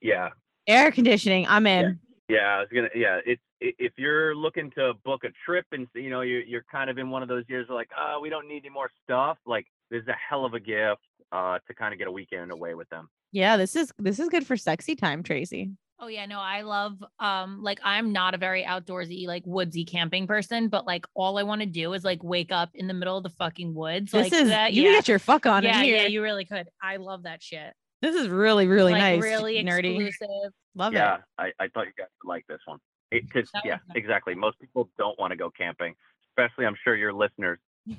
Yeah. 0.00 0.30
Air 0.66 0.90
conditioning. 0.90 1.46
I'm 1.48 1.66
in. 1.66 1.98
Yeah, 2.28 2.56
I 2.56 2.60
was 2.60 2.68
gonna. 2.74 2.88
Yeah, 2.94 3.18
it's 3.26 3.40
i- 3.42 3.49
if 3.60 3.92
you're 3.96 4.34
looking 4.34 4.70
to 4.72 4.94
book 5.04 5.24
a 5.24 5.28
trip 5.44 5.66
and 5.72 5.86
you 5.94 6.10
know 6.10 6.22
you're 6.22 6.42
you're 6.42 6.64
kind 6.70 6.90
of 6.90 6.98
in 6.98 7.10
one 7.10 7.22
of 7.22 7.28
those 7.28 7.44
years 7.48 7.68
where 7.68 7.76
like, 7.76 7.90
oh, 7.98 8.18
we 8.20 8.30
don't 8.30 8.48
need 8.48 8.62
any 8.64 8.70
more 8.70 8.90
stuff. 9.04 9.38
Like, 9.46 9.66
this 9.90 10.02
is 10.02 10.08
a 10.08 10.16
hell 10.28 10.44
of 10.44 10.54
a 10.54 10.60
gift 10.60 11.00
uh, 11.32 11.58
to 11.66 11.74
kind 11.74 11.92
of 11.92 11.98
get 11.98 12.08
a 12.08 12.12
weekend 12.12 12.50
away 12.50 12.74
with 12.74 12.88
them. 12.88 13.08
Yeah, 13.32 13.56
this 13.56 13.76
is 13.76 13.92
this 13.98 14.18
is 14.18 14.28
good 14.28 14.46
for 14.46 14.56
sexy 14.56 14.96
time, 14.96 15.22
Tracy. 15.22 15.70
Oh 16.02 16.06
yeah, 16.06 16.24
no, 16.24 16.40
I 16.40 16.62
love 16.62 17.02
um 17.18 17.62
like 17.62 17.78
I'm 17.84 18.12
not 18.12 18.34
a 18.34 18.38
very 18.38 18.64
outdoorsy 18.64 19.26
like 19.26 19.42
woodsy 19.46 19.84
camping 19.84 20.26
person, 20.26 20.68
but 20.68 20.86
like 20.86 21.06
all 21.14 21.38
I 21.38 21.42
want 21.42 21.60
to 21.60 21.66
do 21.66 21.92
is 21.92 22.04
like 22.04 22.24
wake 22.24 22.50
up 22.50 22.70
in 22.74 22.86
the 22.86 22.94
middle 22.94 23.18
of 23.18 23.22
the 23.22 23.30
fucking 23.30 23.74
woods. 23.74 24.12
This 24.12 24.32
like 24.32 24.32
is 24.32 24.48
that. 24.48 24.72
you 24.72 24.82
yeah. 24.82 24.88
can 24.88 24.98
get 24.98 25.08
your 25.08 25.18
fuck 25.18 25.44
on 25.46 25.62
yeah, 25.62 25.78
in 25.78 25.84
here. 25.84 25.96
yeah, 25.96 26.06
you 26.06 26.22
really 26.22 26.46
could. 26.46 26.68
I 26.82 26.96
love 26.96 27.24
that 27.24 27.42
shit. 27.42 27.74
this 28.00 28.16
is 28.16 28.28
really 28.28 28.66
really 28.66 28.92
like 28.92 29.00
nice, 29.00 29.22
really 29.22 29.62
nerdy. 29.62 30.06
exclusive. 30.06 30.52
Love 30.74 30.94
yeah, 30.94 31.16
it. 31.16 31.20
I, 31.38 31.64
I 31.64 31.68
thought 31.68 31.86
you 31.86 31.92
guys 31.98 32.06
would 32.24 32.30
like 32.30 32.46
this 32.48 32.60
one. 32.64 32.78
Because 33.10 33.50
That 33.52 33.62
yeah, 33.64 33.72
was 33.74 33.80
nice. 33.88 33.96
exactly. 33.96 34.34
Most 34.34 34.58
people 34.60 34.88
don't 34.98 35.18
want 35.18 35.30
to 35.32 35.36
go 35.36 35.50
camping, 35.50 35.94
especially 36.30 36.66
I'm 36.66 36.76
sure 36.84 36.94
your 36.96 37.12
listeners. 37.12 37.58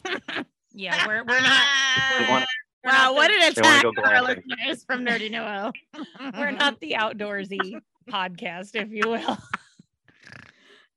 Yeah, 0.73 0.95
we're 1.07 1.23
we're 1.25 1.41
not. 1.41 1.63
They 2.17 2.25
wanna- 2.29 2.45
we're 2.83 2.91
Wow, 2.91 2.97
not 2.97 3.15
what 3.15 3.29
an 3.31 3.39
They 3.39 3.61
wanna 3.61 3.77
attack 3.77 3.83
go 3.83 3.89
on 3.89 3.99
our 3.99 4.21
glamping. 4.23 4.43
listeners 4.47 4.83
from 4.85 5.05
Nerdy 5.05 5.29
Noel. 5.29 5.73
we're 6.37 6.51
not 6.51 6.79
the 6.79 6.93
outdoorsy 6.97 7.81
podcast, 8.09 8.73
if 8.75 8.89
you 8.89 9.03
will. 9.09 9.37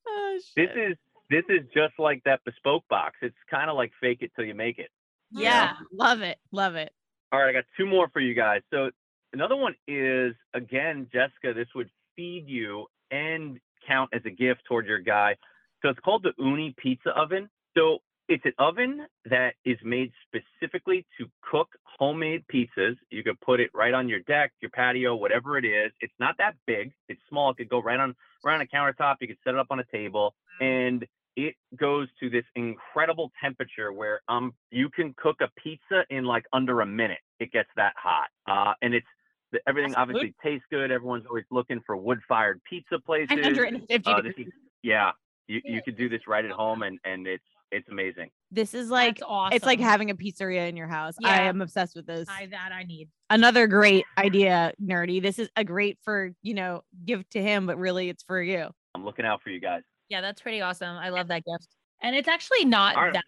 Oh, 0.07 0.33
This 0.57 0.71
shit. 0.71 0.79
is 0.79 0.97
this 1.31 1.45
is 1.49 1.63
just 1.75 1.95
like 1.99 2.23
that 2.25 2.41
bespoke 2.45 2.87
box. 2.89 3.17
It's 3.23 3.35
kind 3.51 3.69
of 3.71 3.77
like 3.77 3.91
fake 4.01 4.19
it 4.21 4.31
till 4.37 4.45
you 4.45 4.55
make 4.55 4.79
it. 4.79 4.91
yeah, 5.33 5.73
love 5.93 6.21
it, 6.21 6.39
love 6.53 6.77
it. 6.77 6.93
All 7.33 7.41
right, 7.41 7.49
I 7.49 7.53
got 7.53 7.65
two 7.77 7.87
more 7.87 8.09
for 8.13 8.21
you 8.21 8.35
guys. 8.35 8.61
So 8.73 8.91
another 9.33 9.57
one 9.57 9.75
is 9.89 10.35
again, 10.55 11.09
Jessica. 11.13 11.53
This 11.55 11.69
would 11.75 11.91
feed 12.15 12.45
you 12.49 12.87
and 13.11 13.59
count 13.87 14.11
as 14.13 14.23
a 14.25 14.31
gift 14.31 14.63
toward 14.67 14.87
your 14.87 14.99
guy. 14.99 15.37
So 15.83 15.89
it's 15.89 16.01
called 16.01 16.23
the 16.23 16.33
Ooni 16.43 16.77
Pizza 16.77 17.11
Oven. 17.11 17.49
So 17.77 17.99
it's 18.29 18.45
an 18.45 18.53
oven 18.59 19.07
that 19.27 19.55
is 19.65 19.77
made 19.85 20.11
specifically 20.27 21.05
to 21.19 21.27
cook 21.51 21.69
homemade 21.99 22.45
pizzas. 22.53 22.97
You 23.11 23.23
could 23.23 23.39
put 23.41 23.61
it 23.61 23.71
right 23.75 23.93
on 23.93 24.09
your 24.09 24.21
deck, 24.21 24.53
your 24.61 24.71
patio, 24.71 25.15
whatever 25.15 25.59
it 25.59 25.65
is. 25.65 25.93
It's 26.01 26.15
not 26.19 26.37
that 26.39 26.55
big. 26.67 26.93
It's 27.09 27.21
small. 27.29 27.51
It 27.51 27.57
could 27.59 27.69
go 27.69 27.83
right 27.83 28.01
on 28.01 28.15
right 28.43 28.55
on 28.55 28.61
a 28.63 28.67
countertop. 28.67 29.17
You 29.21 29.29
could 29.29 29.39
set 29.45 29.55
it 29.55 29.61
up 29.61 29.67
on 29.71 29.81
a 29.81 29.85
table, 29.93 30.35
and 30.61 31.07
it 31.37 31.55
goes 31.77 32.09
to 32.21 32.31
this 32.31 32.45
incredible 32.55 33.31
temperature 33.43 33.93
where 33.93 34.21
um 34.29 34.55
you 34.71 34.89
can 34.89 35.15
cook 35.17 35.37
a 35.41 35.49
pizza 35.61 36.05
in 36.09 36.25
like 36.25 36.45
under 36.53 36.81
a 36.81 36.87
minute. 36.87 37.19
It 37.41 37.53
gets 37.53 37.69
that 37.77 37.93
hot. 37.97 38.29
Uh, 38.47 38.75
and 38.81 38.95
it's 38.95 39.07
the, 39.55 39.61
everything 39.69 39.91
That's 39.93 40.01
obviously 40.01 40.35
tastes 40.43 40.67
good. 40.71 40.91
Everyone's 40.91 41.25
always 41.27 41.45
looking 41.51 41.81
for 41.87 41.97
wood-fired 41.97 42.61
pizza 42.69 42.99
places. 42.99 43.31
950 43.31 44.11
Uh, 44.11 44.21
degrees. 44.21 44.47
is, 44.49 44.53
yeah, 44.83 45.11
you, 45.49 45.61
you 45.65 45.83
could 45.83 45.97
do 45.97 46.09
this 46.09 46.27
right 46.29 46.45
at 46.45 46.51
home, 46.51 46.83
and 46.83 46.99
and 47.05 47.27
it's 47.27 47.45
it's 47.73 47.89
amazing. 47.89 48.31
This 48.53 48.73
is 48.75 48.89
like 48.91 49.17
That's 49.17 49.27
awesome. 49.29 49.57
it's 49.57 49.67
like 49.67 49.81
having 49.81 50.11
a 50.11 50.15
pizzeria 50.15 50.69
in 50.69 50.77
your 50.77 50.87
house. 50.87 51.15
Yeah. 51.21 51.29
I 51.31 51.37
am 51.43 51.61
obsessed 51.61 51.97
with 51.97 52.07
this. 52.07 52.29
I 52.29 52.47
that 52.47 52.71
I 52.73 52.85
need. 52.85 53.09
Another 53.31 53.67
great 53.67 54.05
idea, 54.19 54.73
nerdy. 54.83 55.21
This 55.21 55.39
is 55.39 55.49
a 55.57 55.65
great 55.65 55.99
for 56.05 56.33
you 56.43 56.55
know 56.55 56.85
give 57.05 57.29
to 57.31 57.43
him, 57.43 57.67
but 57.67 57.79
really 57.79 58.09
it's 58.09 58.23
for 58.23 58.41
you. 58.41 58.69
I'm 58.95 59.05
looking 59.05 59.25
out 59.25 59.43
for 59.43 59.51
you 59.51 59.61
guys. 59.61 59.83
Yeah, 60.09 60.21
that's 60.21 60.41
pretty 60.41 60.61
awesome. 60.61 60.97
I 60.97 61.09
love 61.09 61.29
that 61.29 61.43
gift. 61.45 61.69
And 62.03 62.15
it's 62.15 62.29
actually 62.29 62.65
not 62.65 62.97
All 62.97 63.05
right. 63.05 63.13
that 63.15 63.25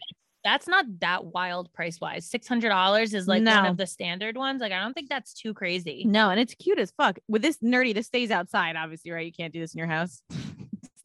that's 0.46 0.68
not 0.68 0.84
that 1.00 1.24
wild 1.24 1.72
price 1.72 2.00
wise. 2.00 2.24
Six 2.24 2.46
hundred 2.46 2.68
dollars 2.68 3.14
is 3.14 3.26
like 3.26 3.44
one 3.44 3.66
of 3.66 3.76
the 3.76 3.86
standard 3.86 4.36
ones. 4.36 4.60
Like 4.60 4.70
I 4.70 4.80
don't 4.80 4.94
think 4.94 5.08
that's 5.08 5.34
too 5.34 5.52
crazy. 5.52 6.04
No, 6.06 6.30
and 6.30 6.38
it's 6.38 6.54
cute 6.54 6.78
as 6.78 6.92
fuck. 6.92 7.18
With 7.26 7.42
this 7.42 7.58
nerdy, 7.58 7.92
this 7.92 8.06
stays 8.06 8.30
outside. 8.30 8.76
Obviously, 8.76 9.10
right? 9.10 9.26
You 9.26 9.32
can't 9.32 9.52
do 9.52 9.58
this 9.58 9.74
in 9.74 9.78
your 9.78 9.88
house. 9.88 10.22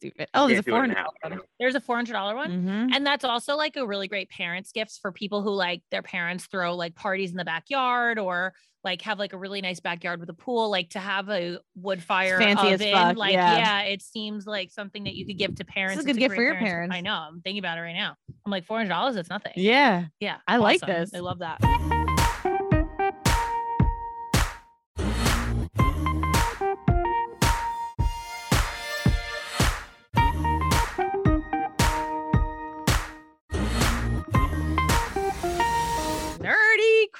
Stupid. 0.02 0.28
Oh, 0.34 0.48
there's 0.48 0.58
a 0.58 0.62
Can't 0.62 0.66
do 0.66 0.70
it 0.70 0.74
four 0.74 0.84
in 0.84 0.90
the 0.90 0.96
hundred. 1.22 1.36
house. 1.36 1.46
There's 1.60 1.74
a 1.76 1.80
four 1.80 1.96
hundred 1.96 2.14
dollar 2.14 2.34
one. 2.34 2.50
Mm-hmm. 2.50 2.92
And 2.94 3.06
that's 3.06 3.24
also 3.24 3.56
like 3.56 3.76
a 3.76 3.86
really 3.86 4.08
great 4.08 4.28
parents 4.30 4.72
gifts 4.72 4.98
for 4.98 5.12
people 5.12 5.42
who 5.42 5.50
like 5.50 5.82
their 5.90 6.02
parents 6.02 6.46
throw 6.46 6.74
like 6.74 6.94
parties 6.96 7.30
in 7.30 7.36
the 7.36 7.44
backyard 7.44 8.18
or 8.18 8.52
like 8.84 9.00
have 9.02 9.20
like 9.20 9.32
a 9.32 9.38
really 9.38 9.60
nice 9.60 9.78
backyard 9.78 10.18
with 10.18 10.28
a 10.28 10.34
pool, 10.34 10.68
like 10.68 10.90
to 10.90 10.98
have 10.98 11.28
a 11.28 11.58
wood 11.76 12.02
fire 12.02 12.36
fancy 12.40 12.66
as 12.66 12.82
fuck, 12.82 13.16
Like, 13.16 13.32
yeah. 13.34 13.56
yeah. 13.56 13.80
it 13.82 14.02
seems 14.02 14.44
like 14.44 14.72
something 14.72 15.04
that 15.04 15.14
you 15.14 15.24
could 15.24 15.38
give 15.38 15.54
to 15.54 15.64
parents. 15.64 15.98
a 15.98 16.00
It's 16.00 16.06
good 16.06 16.18
gift 16.18 16.34
for 16.34 16.42
your 16.42 16.56
parents. 16.56 16.92
I 16.92 17.00
know. 17.00 17.14
I'm 17.14 17.40
thinking 17.42 17.60
about 17.60 17.78
it 17.78 17.82
right 17.82 17.92
now. 17.94 18.16
I'm 18.44 18.50
like 18.50 18.64
four 18.64 18.78
hundred 18.78 18.88
dollars. 18.88 19.14
That's 19.14 19.30
nothing. 19.30 19.52
Yeah, 19.54 20.06
Yeah. 20.18 20.38
I 20.48 20.56
like 20.56 20.80
this. 20.80 21.14
I 21.14 21.20
love 21.20 21.38
that. 21.38 21.60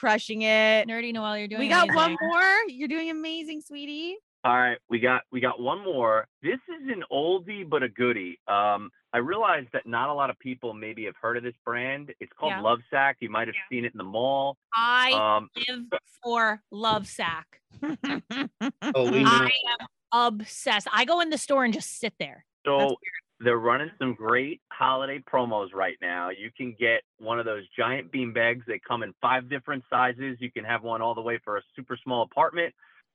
Crushing 0.02 0.42
it. 0.42 0.88
Nerdy 0.88 1.12
Noel, 1.12 1.38
you're 1.38 1.46
doing 1.46 1.60
We 1.60 1.68
got 1.68 1.94
one 1.94 2.16
more. 2.20 2.42
You're 2.66 2.88
doing 2.88 3.08
amazing, 3.10 3.60
sweetie. 3.60 4.16
All 4.42 4.52
right, 4.58 4.76
we 4.90 4.98
got 4.98 5.22
we 5.30 5.38
got 5.38 5.60
one 5.60 5.84
more. 5.84 6.26
This 6.42 6.58
is 6.68 6.88
an 6.88 7.04
oldie 7.12 7.62
but 7.70 7.84
a 7.84 7.88
goodie. 7.88 8.40
Um, 8.48 8.90
I 9.12 9.18
realize 9.18 9.64
that 9.72 9.86
not 9.86 10.08
a 10.08 10.12
lot 10.12 10.28
of 10.28 10.36
people 10.40 10.74
maybe 10.74 11.04
have 11.04 11.14
heard 11.22 11.36
of 11.36 11.44
this 11.44 11.54
brand. 11.64 12.12
It's 12.18 12.32
called 12.36 12.50
Yeah. 12.50 12.62
Love 12.62 12.80
Sack. 12.90 13.18
You 13.20 13.30
might 13.30 13.46
have 13.46 13.54
seen 13.70 13.84
it 13.84 13.92
in 13.94 13.98
the 13.98 14.02
mall. 14.02 14.56
I 14.74 15.12
Um, 15.12 15.48
live 15.68 15.84
for 16.20 16.60
Lovesac. 16.72 17.44
Oh, 18.96 19.06
I 19.14 19.50
am 19.78 19.86
obsessed. 20.10 20.88
I 20.92 21.04
go 21.04 21.20
in 21.20 21.30
the 21.30 21.38
store 21.38 21.62
and 21.64 21.72
just 21.72 22.00
sit 22.00 22.14
there. 22.18 22.44
so 22.66 22.96
they're 23.44 23.58
running 23.58 23.90
some 23.98 24.14
great 24.14 24.60
holiday 24.70 25.18
promos 25.30 25.68
right 25.74 25.96
now. 26.00 26.30
You 26.30 26.50
can 26.56 26.74
get 26.78 27.02
one 27.18 27.38
of 27.38 27.44
those 27.44 27.64
giant 27.76 28.12
bean 28.12 28.32
bags. 28.32 28.64
that 28.68 28.84
come 28.86 29.02
in 29.02 29.12
five 29.20 29.48
different 29.48 29.84
sizes. 29.90 30.36
You 30.40 30.50
can 30.50 30.64
have 30.64 30.82
one 30.82 31.02
all 31.02 31.14
the 31.14 31.20
way 31.22 31.38
for 31.44 31.56
a 31.56 31.62
super 31.76 31.98
small 32.02 32.22
apartment, 32.22 32.74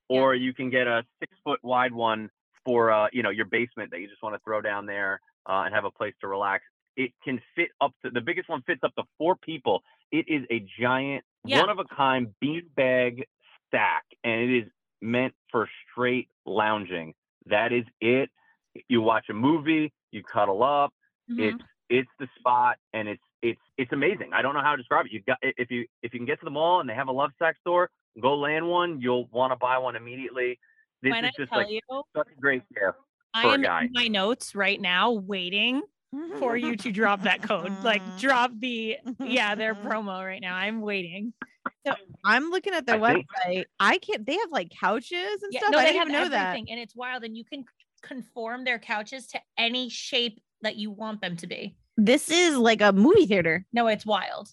or 0.10 0.36
you 0.36 0.54
can 0.54 0.70
get 0.70 0.88
a 0.88 1.04
six 1.20 1.34
foot 1.44 1.60
wide 1.64 1.94
one 1.94 2.30
for 2.66 2.92
uh, 2.92 3.08
you 3.14 3.24
know 3.24 3.30
your 3.30 3.46
basement 3.46 3.92
that 3.92 4.00
you 4.02 4.08
just 4.08 4.22
want 4.22 4.36
to 4.36 4.40
throw 4.44 4.62
down 4.62 4.86
there 4.86 5.22
uh, 5.48 5.64
and 5.66 5.74
have 5.74 5.86
a 5.86 5.92
place 5.92 6.14
to 6.22 6.28
relax. 6.28 6.64
It 6.96 7.12
can 7.24 7.40
fit 7.56 7.70
up 7.80 7.94
to 8.04 8.10
the 8.12 8.22
biggest 8.22 8.50
one 8.50 8.62
fits 8.64 8.82
up 8.84 8.94
to 8.96 9.04
four 9.18 9.36
people. 9.36 9.84
It 10.12 10.26
is 10.28 10.44
a 10.50 10.66
giant, 10.80 11.24
Yeah. 11.46 11.60
one 11.62 11.70
of 11.70 11.80
a 11.80 11.86
kind 11.96 12.34
bean 12.40 12.70
bag 12.76 13.26
stack, 13.68 14.04
and 14.24 14.42
it 14.42 14.58
is 14.64 14.70
meant 15.02 15.34
for 15.52 15.70
straight 15.92 16.28
lounging. 16.46 17.14
That 17.46 17.72
is 17.72 17.86
it. 18.02 18.30
You 18.90 19.02
watch 19.02 19.26
a 19.30 19.34
movie, 19.34 19.92
you 20.12 20.24
cuddle 20.24 20.64
up. 20.64 20.94
Mhm. 21.32 21.54
It's 21.54 21.64
it's 21.90 22.10
the 22.20 22.28
spot, 22.40 22.78
and 22.94 23.08
it's 23.08 23.24
it's 23.42 23.62
it's 23.78 23.92
amazing. 23.94 24.32
I 24.34 24.42
don't 24.42 24.54
know 24.54 24.62
how 24.62 24.72
to 24.72 24.78
describe 24.78 25.06
it. 25.06 25.12
You 25.12 25.22
got 25.26 25.38
if 25.42 25.70
you 25.72 25.86
if 26.04 26.14
you 26.14 26.20
can 26.20 26.26
get 26.26 26.40
to 26.40 26.46
the 26.46 26.52
mall 26.52 26.80
and 26.82 26.90
they 26.90 26.94
have 26.96 27.08
a 27.08 27.14
Lovesac 27.14 27.58
store, 27.62 27.90
go 28.22 28.36
land 28.36 28.68
one. 28.68 29.00
You'll 29.02 29.28
want 29.32 29.52
to 29.54 29.58
buy 29.58 29.78
one 29.78 29.96
immediately. 29.96 30.60
This 31.02 31.12
when 31.12 31.26
is 31.26 31.32
I 31.38 31.42
just 31.42 31.52
tell 31.52 31.60
like 31.60 31.70
you, 31.70 31.80
such 32.16 32.28
a 32.36 32.42
great 32.42 32.64
gift. 32.74 32.98
I 33.34 33.44
am 33.54 33.64
in 33.64 33.92
my 33.94 34.08
notes 34.08 34.56
right 34.56 34.82
now 34.82 35.12
waiting 35.12 35.84
for 36.40 36.58
you 36.58 36.76
to 36.78 36.92
drop 36.92 37.22
that 37.24 37.44
code. 37.44 37.72
Like 37.84 38.02
drop 38.18 38.52
the 38.60 38.98
yeah, 39.20 39.54
their 39.56 39.76
promo 39.86 40.26
right 40.26 40.42
now. 40.42 40.56
I'm 40.56 40.82
waiting. 40.82 41.34
So 41.86 41.94
I'm 42.26 42.50
looking 42.50 42.74
at 42.74 42.86
their 42.86 43.02
I 43.04 43.14
think- 43.14 43.26
website. 43.46 43.66
I 43.80 43.98
can't. 44.00 44.26
They 44.26 44.34
have 44.38 44.52
like 44.52 44.72
couches 44.80 45.44
and 45.44 45.52
Yeah, 45.54 45.60
stuff. 45.60 45.72
no, 45.74 45.78
I 45.78 45.86
didn't 45.86 46.00
have 46.00 46.10
even 46.10 46.22
know 46.24 46.30
that. 46.30 46.58
and 46.58 46.68
it's 46.80 46.96
wild. 46.96 47.24
And 47.24 47.38
you 47.38 47.44
can 47.46 47.64
conform 48.02 48.64
their 48.64 48.80
couches 48.80 49.28
to 49.28 49.40
any 49.58 49.90
shape 49.90 50.40
that 50.62 50.76
you 50.76 50.92
want 50.92 51.22
them 51.22 51.36
to 51.38 51.48
be. 51.48 51.76
This 51.98 52.30
is 52.30 52.56
like 52.58 52.82
a 52.82 52.92
movie 52.92 53.26
theater. 53.26 53.66
No, 53.74 53.88
it's 53.88 54.06
wild. 54.06 54.50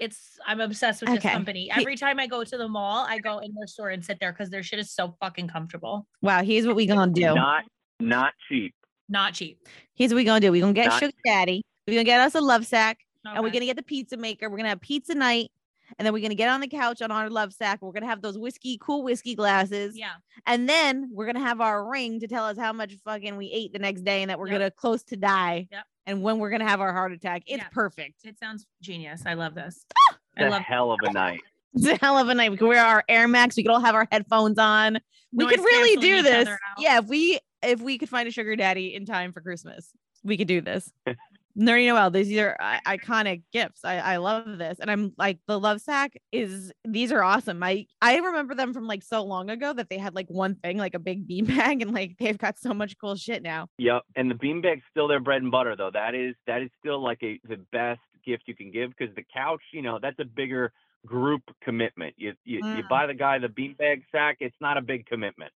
It's 0.00 0.38
I'm 0.46 0.60
obsessed 0.60 1.00
with 1.00 1.10
Okay. 1.10 1.18
this 1.18 1.32
company. 1.32 1.70
Every 1.76 1.96
time 1.96 2.20
I 2.20 2.26
go 2.28 2.44
to 2.44 2.56
the 2.56 2.68
mall, 2.68 3.04
I 3.08 3.18
go 3.18 3.38
in 3.38 3.52
their 3.54 3.66
store 3.66 3.88
and 3.90 4.04
sit 4.04 4.18
there 4.20 4.32
because 4.32 4.48
their 4.50 4.62
shit 4.62 4.78
is 4.78 4.92
so 4.92 5.16
fucking 5.20 5.48
comfortable. 5.48 6.06
Wow. 6.22 6.42
Here's 6.44 6.66
what 6.66 6.76
we 6.76 6.86
gonna 6.86 7.12
do. 7.12 7.34
Not 7.34 7.64
not 8.00 8.32
cheap. 8.48 8.74
Not 9.08 9.34
cheap. 9.34 9.66
Here's 9.94 10.12
what 10.12 10.16
we 10.16 10.24
gonna 10.24 10.38
do. 10.40 10.52
We 10.52 10.60
gonna 10.60 10.72
get 10.72 10.86
Not- 10.88 11.00
Sugar 11.00 11.12
Daddy. 11.24 11.62
We're 11.86 11.94
gonna 11.94 12.04
get 12.04 12.20
us 12.20 12.34
a 12.36 12.40
love 12.40 12.66
sack, 12.66 12.98
and 13.24 13.42
we're 13.42 13.50
gonna 13.50 13.64
get 13.64 13.76
the 13.76 13.82
pizza 13.82 14.16
maker. 14.16 14.48
We're 14.50 14.58
gonna 14.58 14.68
have 14.68 14.80
pizza 14.80 15.14
night, 15.14 15.50
and 15.98 16.04
then 16.04 16.12
we're 16.12 16.22
gonna 16.22 16.34
get 16.34 16.48
on 16.48 16.60
the 16.60 16.68
couch 16.68 17.00
on 17.02 17.10
our 17.10 17.30
love 17.30 17.52
sack. 17.52 17.80
We're 17.80 17.92
gonna 17.92 18.06
have 18.06 18.20
those 18.22 18.36
whiskey, 18.38 18.78
cool 18.80 19.02
whiskey 19.02 19.34
glasses. 19.34 19.96
yeah. 19.96 20.12
And 20.46 20.68
then 20.68 21.08
we're 21.12 21.26
gonna 21.26 21.40
have 21.40 21.60
our 21.60 21.88
ring 21.88 22.20
to 22.20 22.26
tell 22.28 22.44
us 22.44 22.58
how 22.58 22.72
much 22.72 22.94
fucking 23.04 23.36
we 23.36 23.46
ate 23.52 23.72
the 23.72 23.78
next 23.78 24.02
day 24.04 24.22
and 24.22 24.30
that 24.30 24.38
we're 24.38 24.48
Yep. 24.48 24.54
gonna 24.58 24.70
close 24.70 25.02
to 25.04 25.16
die. 25.16 25.68
Yep. 25.70 25.84
And 26.06 26.22
when 26.22 26.38
we're 26.38 26.50
gonna 26.50 26.68
have 26.68 26.80
our 26.80 26.92
heart 26.92 27.12
attack. 27.12 27.42
It's 27.46 27.62
Yeah. 27.62 27.68
perfect. 27.70 28.24
It 28.24 28.38
sounds 28.38 28.66
genius. 28.82 29.22
I 29.26 29.34
love 29.34 29.54
this. 29.54 29.84
It's 30.10 30.18
I 30.36 30.44
a 30.44 30.50
love 30.50 30.62
hell 30.62 30.92
of 30.92 30.98
a 31.02 31.12
night. 31.12 31.40
It's 31.74 31.86
a 31.86 31.96
hell 31.96 32.16
of 32.18 32.28
a 32.28 32.34
night. 32.34 32.50
We 32.50 32.56
can 32.56 32.66
wear 32.68 32.84
our 32.84 33.04
Air 33.08 33.28
Max. 33.28 33.56
We 33.56 33.62
could 33.62 33.70
all 33.72 33.80
have 33.80 33.94
our 33.94 34.08
headphones 34.10 34.58
on. 34.58 34.98
We 35.32 35.44
noise 35.44 35.56
could 35.56 35.64
really 35.64 36.00
do 36.00 36.22
this. 36.22 36.48
Yeah, 36.78 36.98
if 36.98 37.06
we 37.06 37.38
if 37.62 37.80
we 37.80 37.98
could 37.98 38.08
find 38.08 38.26
a 38.28 38.30
sugar 38.30 38.56
daddy 38.56 38.94
in 38.94 39.04
time 39.04 39.32
for 39.32 39.40
Christmas, 39.40 39.90
we 40.24 40.36
could 40.38 40.48
do 40.48 40.60
this. 40.60 40.90
Nerdy 41.58 41.86
Noel, 41.88 42.10
these 42.10 42.36
are 42.38 42.56
i- 42.60 42.80
iconic 42.96 43.42
gifts. 43.52 43.84
I, 43.84 43.96
I 43.98 44.16
love 44.18 44.58
this. 44.58 44.78
And 44.80 44.90
I'm 44.90 45.12
like 45.18 45.38
the 45.48 45.58
love 45.58 45.80
sack 45.80 46.12
is 46.30 46.72
these 46.86 47.10
are 47.10 47.22
awesome. 47.22 47.62
I 47.62 47.86
I 48.00 48.16
remember 48.18 48.54
them 48.54 48.72
from 48.72 48.86
like 48.86 49.02
so 49.02 49.24
long 49.24 49.50
ago 49.50 49.72
that 49.72 49.88
they 49.90 49.98
had 49.98 50.14
like 50.14 50.28
one 50.28 50.54
thing, 50.54 50.78
like 50.78 50.94
a 50.94 50.98
big 51.00 51.26
bean 51.26 51.44
bag, 51.56 51.82
and 51.82 51.92
like 51.92 52.16
they've 52.20 52.38
got 52.38 52.58
so 52.58 52.72
much 52.72 52.96
cool 53.00 53.16
shit 53.16 53.42
now. 53.42 53.66
Yep. 53.78 54.02
And 54.14 54.30
the 54.30 54.34
beanbag's 54.36 54.82
still 54.90 55.08
their 55.08 55.20
bread 55.20 55.42
and 55.42 55.50
butter 55.50 55.74
though. 55.76 55.90
That 55.92 56.14
is 56.14 56.34
that 56.46 56.62
is 56.62 56.70
still 56.78 57.02
like 57.02 57.18
a 57.22 57.40
the 57.48 57.56
best 57.72 58.00
gift 58.24 58.44
you 58.46 58.54
can 58.54 58.70
give 58.70 58.90
because 58.96 59.14
the 59.16 59.24
couch, 59.34 59.62
you 59.72 59.82
know, 59.82 59.98
that's 60.00 60.18
a 60.20 60.24
bigger 60.24 60.72
group 61.06 61.42
commitment. 61.62 62.14
You 62.18 62.34
you, 62.44 62.58
you 62.58 62.82
Mm. 62.84 62.88
buy 62.88 63.06
the 63.06 63.14
guy 63.14 63.38
the 63.38 63.48
beanbag 63.48 64.02
sack, 64.12 64.36
it's 64.40 64.56
not 64.60 64.76
a 64.76 64.82
big 64.82 65.06
commitment. 65.06 65.52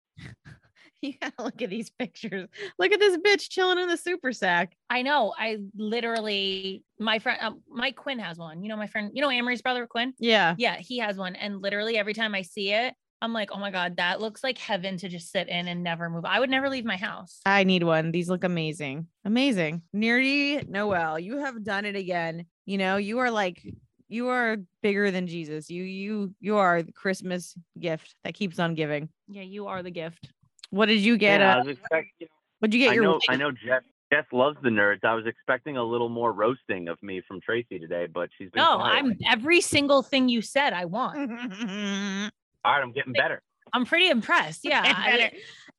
You 1.12 1.14
gotta 1.20 1.42
look 1.42 1.60
at 1.60 1.70
these 1.70 1.90
pictures. 1.90 2.48
Look 2.78 2.92
at 2.92 3.00
this 3.00 3.16
bitch 3.16 3.48
chilling 3.50 3.78
in 3.78 3.88
the 3.88 3.96
super 3.96 4.32
sack. 4.32 4.76
I 4.88 5.02
know. 5.02 5.34
I 5.36 5.58
literally, 5.76 6.84
my 7.00 7.18
friend, 7.18 7.38
um, 7.42 7.60
Mike 7.68 7.96
Quinn 7.96 8.20
has 8.20 8.38
one. 8.38 8.62
You 8.62 8.68
know, 8.68 8.76
my 8.76 8.86
friend, 8.86 9.10
you 9.12 9.20
know, 9.20 9.28
Amory's 9.28 9.62
brother 9.62 9.86
Quinn. 9.88 10.14
Yeah. 10.20 10.54
Yeah, 10.58 10.76
he 10.76 10.98
has 10.98 11.16
one. 11.16 11.34
And 11.34 11.60
literally 11.60 11.98
every 11.98 12.14
time 12.14 12.36
I 12.36 12.42
see 12.42 12.72
it, 12.72 12.94
I'm 13.20 13.32
like, 13.32 13.50
oh 13.52 13.58
my 13.58 13.72
God, 13.72 13.96
that 13.96 14.20
looks 14.20 14.44
like 14.44 14.58
heaven 14.58 14.96
to 14.98 15.08
just 15.08 15.32
sit 15.32 15.48
in 15.48 15.66
and 15.66 15.82
never 15.82 16.08
move. 16.08 16.24
I 16.24 16.38
would 16.38 16.50
never 16.50 16.68
leave 16.68 16.84
my 16.84 16.96
house. 16.96 17.40
I 17.44 17.64
need 17.64 17.82
one. 17.82 18.12
These 18.12 18.28
look 18.28 18.44
amazing. 18.44 19.08
Amazing. 19.24 19.82
Nerdy 19.94 20.68
Noel, 20.68 21.18
you 21.18 21.38
have 21.38 21.64
done 21.64 21.84
it 21.84 21.96
again. 21.96 22.46
You 22.64 22.78
know, 22.78 22.96
you 22.96 23.18
are 23.18 23.30
like 23.30 23.60
you 24.08 24.28
are 24.28 24.58
bigger 24.82 25.10
than 25.10 25.26
Jesus. 25.26 25.70
You 25.70 25.84
you 25.84 26.34
you 26.40 26.58
are 26.58 26.82
the 26.82 26.92
Christmas 26.92 27.56
gift 27.78 28.14
that 28.24 28.34
keeps 28.34 28.58
on 28.58 28.74
giving. 28.74 29.08
Yeah, 29.28 29.42
you 29.42 29.68
are 29.68 29.82
the 29.82 29.90
gift. 29.90 30.28
What 30.72 30.86
did 30.86 31.00
you 31.00 31.18
get? 31.18 31.40
yeah, 31.40 31.56
I 31.56 31.58
uh, 31.60 31.64
was 31.64 31.68
expecting 31.68 32.28
what'd 32.58 32.72
you 32.72 32.80
get 32.80 32.90
I 32.90 32.94
your 32.94 33.04
know 33.04 33.12
wife? 33.12 33.22
I 33.28 33.36
know 33.36 33.50
Jess 33.52 33.82
Jess 34.10 34.24
loves 34.32 34.56
the 34.62 34.70
nerds. 34.70 35.04
I 35.04 35.14
was 35.14 35.26
expecting 35.26 35.76
a 35.76 35.84
little 35.84 36.08
more 36.08 36.32
roasting 36.32 36.88
of 36.88 37.02
me 37.02 37.22
from 37.28 37.40
Tracy 37.40 37.78
today, 37.78 38.06
but 38.12 38.30
she's 38.36 38.50
been 38.50 38.62
No, 38.62 38.76
quiet. 38.76 38.94
I'm 39.04 39.16
every 39.30 39.60
single 39.60 40.02
thing 40.02 40.28
you 40.28 40.42
said, 40.42 40.72
I 40.72 40.84
want. 40.86 41.16
all 42.64 42.72
right, 42.72 42.82
I'm 42.82 42.92
getting 42.92 43.12
better. 43.12 43.42
I'm 43.72 43.84
pretty 43.86 44.08
impressed. 44.08 44.64
Yeah. 44.64 44.82
I- 44.84 45.30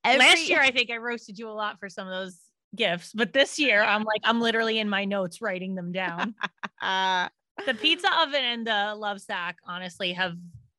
Better. 0.04 0.20
last 0.20 0.50
year, 0.50 0.60
I 0.60 0.72
think 0.72 0.90
I 0.92 0.98
roasted 0.98 1.38
you 1.40 1.48
a 1.50 1.54
lot 1.54 1.80
for 1.80 1.90
some 1.90 2.08
of 2.08 2.14
those 2.14 2.38
gifts, 2.76 3.14
but 3.14 3.34
this 3.34 3.58
year, 3.60 3.84
I'm 3.84 4.04
like, 4.04 4.22
I'm 4.24 4.42
literally 4.42 4.80
in 4.80 4.90
my 4.90 5.06
notes 5.06 5.42
writing 5.42 5.76
them 5.76 5.92
down. 5.92 6.36
uh, 6.82 7.30
the 7.66 7.74
pizza 7.76 8.08
oven 8.22 8.44
and 8.44 8.66
the 8.68 8.96
love 8.96 9.22
sack, 9.22 9.58
honestly, 9.66 10.12
have, 10.14 10.34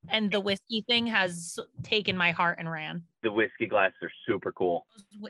and 0.08 0.30
the 0.30 0.40
whiskey 0.40 0.84
thing 0.86 1.06
has 1.06 1.58
taken 1.82 2.16
my 2.16 2.30
heart 2.30 2.58
and 2.58 2.70
ran. 2.70 3.02
The 3.22 3.32
whiskey 3.32 3.66
glasses 3.66 3.96
are 4.02 4.10
super 4.28 4.52
cool. 4.52 4.86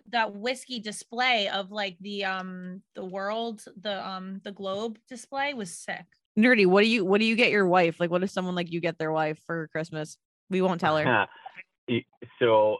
That 0.08 0.34
whiskey 0.34 0.80
display 0.80 1.48
of 1.48 1.70
like 1.70 1.96
the 2.00 2.24
um 2.24 2.82
the 2.94 3.04
world 3.04 3.64
the 3.80 4.06
um 4.06 4.40
the 4.44 4.52
globe 4.52 4.98
display 5.08 5.54
was 5.54 5.72
sick. 5.72 6.04
Nerdy, 6.38 6.66
what 6.66 6.82
do 6.82 6.88
you 6.88 7.04
what 7.04 7.20
do 7.20 7.24
you 7.24 7.36
get 7.36 7.50
your 7.50 7.66
wife? 7.66 8.00
Like 8.00 8.10
what 8.10 8.20
does 8.20 8.32
someone 8.32 8.54
like 8.54 8.72
you 8.72 8.80
get 8.80 8.98
their 8.98 9.12
wife 9.12 9.38
for 9.46 9.68
Christmas? 9.68 10.18
We 10.50 10.62
won't 10.62 10.80
tell 10.80 10.96
her. 10.96 11.26
Y- 11.86 12.02
so 12.38 12.78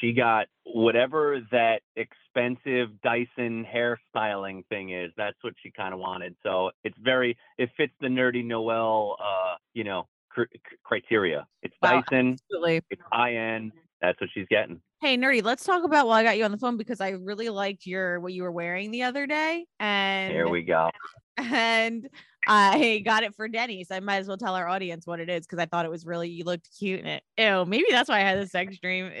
she 0.00 0.12
got 0.12 0.48
whatever 0.64 1.40
that 1.52 1.82
expensive 1.94 2.88
Dyson 3.00 3.64
hairstyling 3.64 4.66
thing 4.66 4.90
is. 4.90 5.12
That's 5.16 5.36
what 5.42 5.54
she 5.62 5.70
kind 5.70 5.94
of 5.94 6.00
wanted. 6.00 6.34
So 6.42 6.72
it's 6.82 6.98
very 6.98 7.38
it 7.58 7.70
fits 7.76 7.92
the 8.00 8.08
nerdy 8.08 8.44
Noel 8.44 9.16
uh 9.22 9.54
you 9.72 9.84
know 9.84 10.08
cr- 10.30 10.42
criteria. 10.84 11.46
It's 11.62 11.74
Wow. 11.82 12.00
Dyson. 12.08 12.32
Absolutely. 12.32 12.80
It's 12.90 13.02
high 13.12 13.34
end. 13.34 13.72
That's 14.00 14.18
what 14.20 14.30
she's 14.32 14.46
getting. 14.48 14.80
Hey, 15.02 15.16
nerdy, 15.16 15.42
let's 15.42 15.64
talk 15.64 15.84
about 15.84 16.06
while 16.06 16.16
I 16.16 16.22
got 16.22 16.36
you 16.38 16.44
on 16.44 16.50
the 16.52 16.58
phone 16.58 16.76
because 16.76 17.00
I 17.00 17.10
really 17.10 17.48
liked 17.48 17.86
your 17.86 18.20
what 18.20 18.32
you 18.32 18.42
were 18.42 18.52
wearing 18.52 18.90
the 18.90 19.02
other 19.02 19.26
day. 19.26 19.66
And 19.78 20.32
Here 20.32 20.48
we 20.48 20.62
go. 20.62 20.90
and 21.36 22.08
I 22.46 23.02
got 23.04 23.22
it 23.22 23.34
for 23.34 23.48
Denny. 23.48 23.84
So 23.84 23.94
I 23.96 24.00
might 24.00 24.16
as 24.16 24.28
well 24.28 24.36
tell 24.38 24.54
our 24.54 24.68
audience 24.68 25.06
what 25.06 25.20
it 25.20 25.28
is 25.28 25.46
because 25.46 25.58
I 25.58 25.66
thought 25.66 25.84
it 25.84 25.90
was 25.90 26.06
really 26.06 26.28
you 26.30 26.44
looked 26.44 26.68
cute 26.78 27.00
in 27.00 27.06
it. 27.06 27.22
Ew, 27.38 27.64
maybe 27.66 27.86
that's 27.90 28.08
why 28.08 28.16
I 28.16 28.20
had 28.20 28.40
the 28.40 28.46
sex 28.46 28.78
dream. 28.78 29.10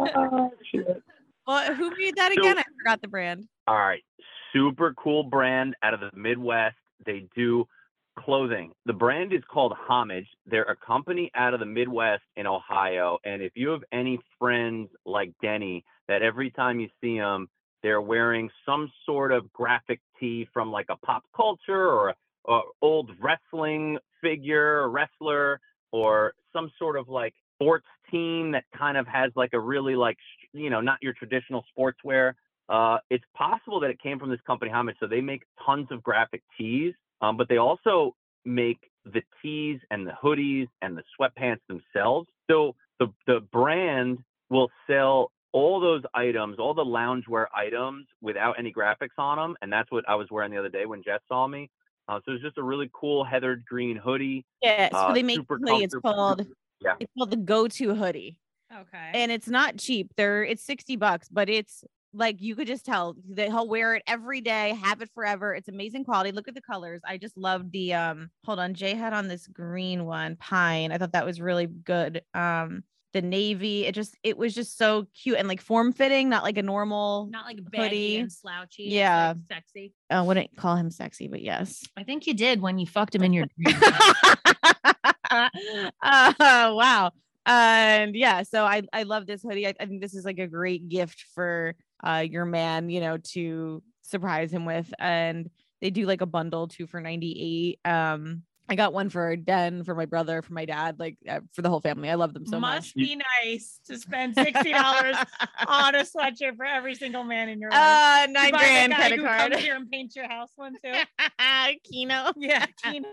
Ah, 0.00 0.48
well, 1.46 1.74
who 1.74 1.90
made 1.96 2.16
that 2.16 2.32
So- 2.34 2.40
again? 2.40 2.58
I 2.58 2.64
forgot 2.78 3.00
the 3.00 3.08
brand. 3.08 3.46
All 3.66 3.76
right. 3.76 4.02
Super 4.52 4.94
cool 4.94 5.24
brand 5.24 5.74
out 5.82 5.94
of 5.94 6.00
the 6.00 6.10
Midwest. 6.14 6.76
They 7.04 7.26
do 7.36 7.66
clothing. 8.18 8.72
The 8.86 8.92
brand 8.92 9.32
is 9.32 9.42
called 9.50 9.72
Homage. 9.88 10.26
They're 10.46 10.62
a 10.62 10.76
company 10.76 11.30
out 11.34 11.54
of 11.54 11.60
the 11.60 11.66
Midwest 11.66 12.22
in 12.36 12.46
Ohio. 12.46 13.18
And 13.24 13.42
if 13.42 13.52
you 13.54 13.68
have 13.70 13.82
any 13.92 14.18
friends 14.38 14.88
like 15.06 15.32
Denny 15.40 15.84
that 16.08 16.22
every 16.22 16.50
time 16.50 16.80
you 16.80 16.88
see 17.00 17.18
them, 17.18 17.48
they're 17.82 18.00
wearing 18.00 18.50
some 18.66 18.90
sort 19.06 19.30
of 19.30 19.52
graphic 19.52 20.00
tee 20.18 20.48
from 20.52 20.72
like 20.72 20.86
a 20.88 20.96
pop 20.96 21.22
culture 21.34 21.88
or 21.88 22.08
a, 22.08 22.52
a 22.52 22.60
old 22.82 23.10
wrestling 23.20 23.98
figure, 24.20 24.88
wrestler, 24.88 25.60
or 25.92 26.32
some 26.52 26.72
sort 26.78 26.96
of 26.96 27.08
like 27.08 27.34
sports 27.54 27.86
team 28.10 28.52
that 28.52 28.64
kind 28.76 28.96
of 28.96 29.06
has 29.06 29.30
like 29.36 29.50
a 29.52 29.60
really 29.60 29.94
like, 29.94 30.16
you 30.52 30.70
know, 30.70 30.80
not 30.80 30.98
your 31.02 31.12
traditional 31.12 31.64
sportswear. 31.76 32.32
Uh, 32.68 32.98
it's 33.10 33.24
possible 33.34 33.80
that 33.80 33.90
it 33.90 34.00
came 34.00 34.18
from 34.18 34.30
this 34.30 34.40
company, 34.46 34.70
Homage. 34.70 34.96
So 35.00 35.06
they 35.06 35.20
make 35.20 35.44
tons 35.64 35.88
of 35.90 36.02
graphic 36.02 36.42
tees, 36.56 36.94
um, 37.22 37.36
but 37.36 37.48
they 37.48 37.56
also 37.56 38.14
make 38.44 38.78
the 39.04 39.22
tees 39.42 39.80
and 39.90 40.06
the 40.06 40.12
hoodies 40.22 40.68
and 40.82 40.96
the 40.96 41.02
sweatpants 41.18 41.60
themselves. 41.68 42.28
So 42.50 42.74
the 42.98 43.08
the 43.26 43.40
brand 43.52 44.18
will 44.50 44.70
sell 44.88 45.30
all 45.52 45.80
those 45.80 46.02
items, 46.14 46.58
all 46.58 46.74
the 46.74 46.84
loungewear 46.84 47.46
items 47.54 48.06
without 48.20 48.58
any 48.58 48.70
graphics 48.72 49.16
on 49.18 49.38
them, 49.38 49.56
and 49.62 49.72
that's 49.72 49.90
what 49.90 50.06
I 50.08 50.14
was 50.14 50.28
wearing 50.30 50.50
the 50.50 50.58
other 50.58 50.68
day 50.68 50.84
when 50.84 51.02
Jess 51.02 51.20
saw 51.26 51.46
me. 51.46 51.70
Uh, 52.06 52.20
so 52.24 52.32
it's 52.32 52.42
just 52.42 52.58
a 52.58 52.62
really 52.62 52.90
cool 52.92 53.24
heathered 53.24 53.64
green 53.66 53.96
hoodie. 53.96 54.44
Yes, 54.62 54.92
so 54.92 54.98
Uh, 54.98 55.12
they 55.14 55.22
make 55.22 55.36
super 55.36 55.58
hoodie. 55.58 55.84
It's 55.84 55.94
comfortable. 55.94 56.14
called 56.14 56.46
Yeah. 56.80 56.94
it's 57.00 57.12
called 57.16 57.30
the 57.30 57.36
go-to 57.36 57.94
hoodie. 57.94 58.38
Okay. 58.74 59.10
And 59.14 59.32
it's 59.32 59.48
not 59.48 59.78
cheap. 59.78 60.12
They're 60.16 60.44
it's 60.44 60.62
60 60.62 60.96
bucks, 60.96 61.28
but 61.30 61.48
it's 61.48 61.82
Like 62.14 62.40
you 62.40 62.56
could 62.56 62.66
just 62.66 62.86
tell 62.86 63.16
that 63.34 63.48
he'll 63.48 63.68
wear 63.68 63.94
it 63.94 64.02
every 64.06 64.40
day, 64.40 64.74
have 64.82 65.02
it 65.02 65.10
forever. 65.14 65.54
It's 65.54 65.68
amazing 65.68 66.04
quality. 66.04 66.32
Look 66.32 66.48
at 66.48 66.54
the 66.54 66.62
colors. 66.62 67.00
I 67.06 67.18
just 67.18 67.36
love 67.36 67.70
the 67.70 67.94
um 67.94 68.30
hold 68.44 68.58
on. 68.58 68.74
Jay 68.74 68.94
had 68.94 69.12
on 69.12 69.28
this 69.28 69.46
green 69.46 70.04
one, 70.06 70.36
pine. 70.36 70.90
I 70.90 70.98
thought 70.98 71.12
that 71.12 71.26
was 71.26 71.40
really 71.40 71.66
good. 71.66 72.22
Um 72.34 72.82
the 73.14 73.22
navy. 73.22 73.86
It 73.86 73.94
just 73.94 74.16
it 74.22 74.36
was 74.36 74.54
just 74.54 74.76
so 74.76 75.06
cute 75.22 75.38
and 75.38 75.48
like 75.48 75.60
form 75.60 75.92
fitting, 75.92 76.28
not 76.28 76.42
like 76.42 76.58
a 76.58 76.62
normal 76.62 77.28
Not 77.30 77.44
like 77.44 77.58
baggy 77.70 77.82
Hoodie. 77.82 78.16
and 78.20 78.32
slouchy. 78.32 78.84
Yeah. 78.84 79.28
like, 79.28 79.36
sexy. 79.48 79.92
I 80.10 80.22
wouldn't 80.22 80.56
call 80.56 80.76
him 80.76 80.90
sexy, 80.90 81.28
but 81.28 81.42
yes. 81.42 81.82
I 81.96 82.04
think 82.04 82.26
you 82.26 82.34
did 82.34 82.60
when 82.60 82.78
you 82.78 82.86
fucked 82.86 83.14
him 83.14 83.22
in 83.22 83.32
your 83.32 83.46
dream. 83.58 83.76
uh, 85.30 85.48
wow. 86.02 87.10
And 87.46 88.14
yeah, 88.14 88.42
so 88.42 88.64
I 88.64 88.82
I 88.92 89.04
love 89.04 89.26
this 89.26 89.42
hoodie. 89.42 89.66
I, 89.66 89.74
I 89.80 89.86
think 89.86 90.02
this 90.02 90.14
is 90.14 90.24
like 90.24 90.38
a 90.38 90.46
great 90.46 90.88
gift 90.88 91.24
for 91.34 91.74
uh 92.04 92.24
your 92.28 92.44
man, 92.44 92.90
you 92.90 93.00
know, 93.00 93.18
to 93.18 93.82
surprise 94.02 94.52
him 94.52 94.64
with. 94.64 94.92
And 94.98 95.50
they 95.80 95.90
do 95.90 96.06
like 96.06 96.20
a 96.20 96.26
bundle 96.26 96.68
two 96.68 96.86
for 96.86 97.00
98. 97.00 97.78
Um 97.84 98.42
I 98.70 98.74
got 98.74 98.92
one 98.92 99.08
for 99.08 99.34
Den, 99.34 99.82
for 99.82 99.94
my 99.94 100.04
brother, 100.04 100.42
for 100.42 100.52
my 100.52 100.66
dad, 100.66 100.98
like 100.98 101.16
uh, 101.26 101.40
for 101.54 101.62
the 101.62 101.70
whole 101.70 101.80
family. 101.80 102.10
I 102.10 102.16
love 102.16 102.34
them 102.34 102.44
so 102.44 102.60
Must 102.60 102.60
much. 102.60 102.74
Must 102.74 102.94
be 102.96 103.18
nice 103.42 103.80
to 103.86 103.98
spend 103.98 104.34
sixty 104.34 104.72
dollars 104.72 105.16
on 105.66 105.94
a 105.94 106.00
sweatshirt 106.02 106.56
for 106.56 106.66
every 106.66 106.94
single 106.94 107.24
man 107.24 107.48
in 107.48 107.60
your 107.60 107.70
life. 107.70 107.80
uh 107.80 108.26
nine 108.30 108.52
buy 108.52 108.58
the 108.58 108.64
grand 108.64 108.94
credit 108.94 109.18
who 109.18 109.24
card. 109.24 109.52
Comes 109.52 109.64
here 109.64 109.74
and 109.74 109.90
paint 109.90 110.14
your 110.14 110.28
house 110.28 110.50
one 110.56 110.74
too. 110.84 110.92
Kino. 111.90 112.30
Yeah, 112.36 112.66
Kino. 112.84 113.06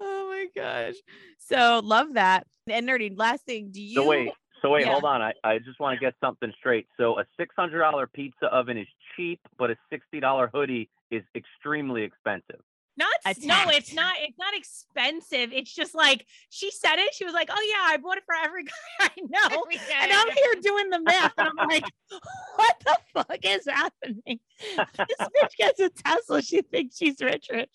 oh 0.00 0.28
my 0.28 0.46
gosh. 0.54 0.96
So 1.38 1.80
love 1.82 2.14
that. 2.14 2.46
And 2.68 2.86
nerdy, 2.86 3.14
last 3.16 3.46
thing, 3.46 3.70
do 3.70 3.80
you 3.80 3.94
So 3.94 4.08
wait, 4.08 4.32
so 4.64 4.70
wait, 4.70 4.86
Yeah. 4.86 4.92
hold 4.92 5.04
on. 5.04 5.20
I, 5.20 5.32
I 5.44 5.58
just 5.58 5.78
want 5.78 5.94
to 5.98 6.00
get 6.04 6.14
something 6.20 6.50
straight. 6.58 6.86
So 6.96 7.18
a 7.18 7.24
six 7.38 7.54
hundred 7.56 7.80
dollar 7.80 8.06
pizza 8.06 8.46
oven 8.46 8.78
is 8.78 8.86
cheap, 9.16 9.40
but 9.58 9.70
a 9.70 9.76
sixty 9.90 10.20
dollar 10.20 10.50
hoodie 10.52 10.88
is 11.10 11.22
extremely 11.36 12.02
expensive. 12.02 12.60
Not 12.96 13.10
A 13.26 13.30
s- 13.30 13.42
no, 13.42 13.56
it's 13.70 13.92
not. 13.92 14.14
It's 14.20 14.38
not 14.38 14.54
expensive. 14.56 15.52
It's 15.52 15.74
just 15.74 15.96
like 15.96 16.26
she 16.50 16.70
said 16.70 16.96
it. 17.00 17.12
She 17.12 17.24
was 17.24 17.34
like, 17.34 17.48
"Oh 17.50 17.66
yeah, 17.68 17.92
I 17.92 17.96
bought 17.96 18.18
it 18.18 18.22
for 18.24 18.36
every 18.36 18.62
guy 18.64 18.70
I 19.00 19.10
know." 19.18 19.64
And 20.00 20.12
I'm 20.12 20.28
here 20.30 20.54
doing 20.62 20.90
the 20.90 21.00
math, 21.00 21.32
and 21.36 21.48
I'm 21.58 21.68
like, 21.68 21.84
"What 22.56 22.76
the 22.84 22.96
fuck 23.12 23.38
is 23.42 23.66
happening?" 23.66 24.38
This 24.68 25.18
bitch 25.18 25.56
gets 25.58 25.80
a 25.80 25.88
Tesla. 25.90 26.40
She 26.40 26.62
thinks 26.62 26.96
she's 26.96 27.20
rich, 27.20 27.48
rich. 27.52 27.70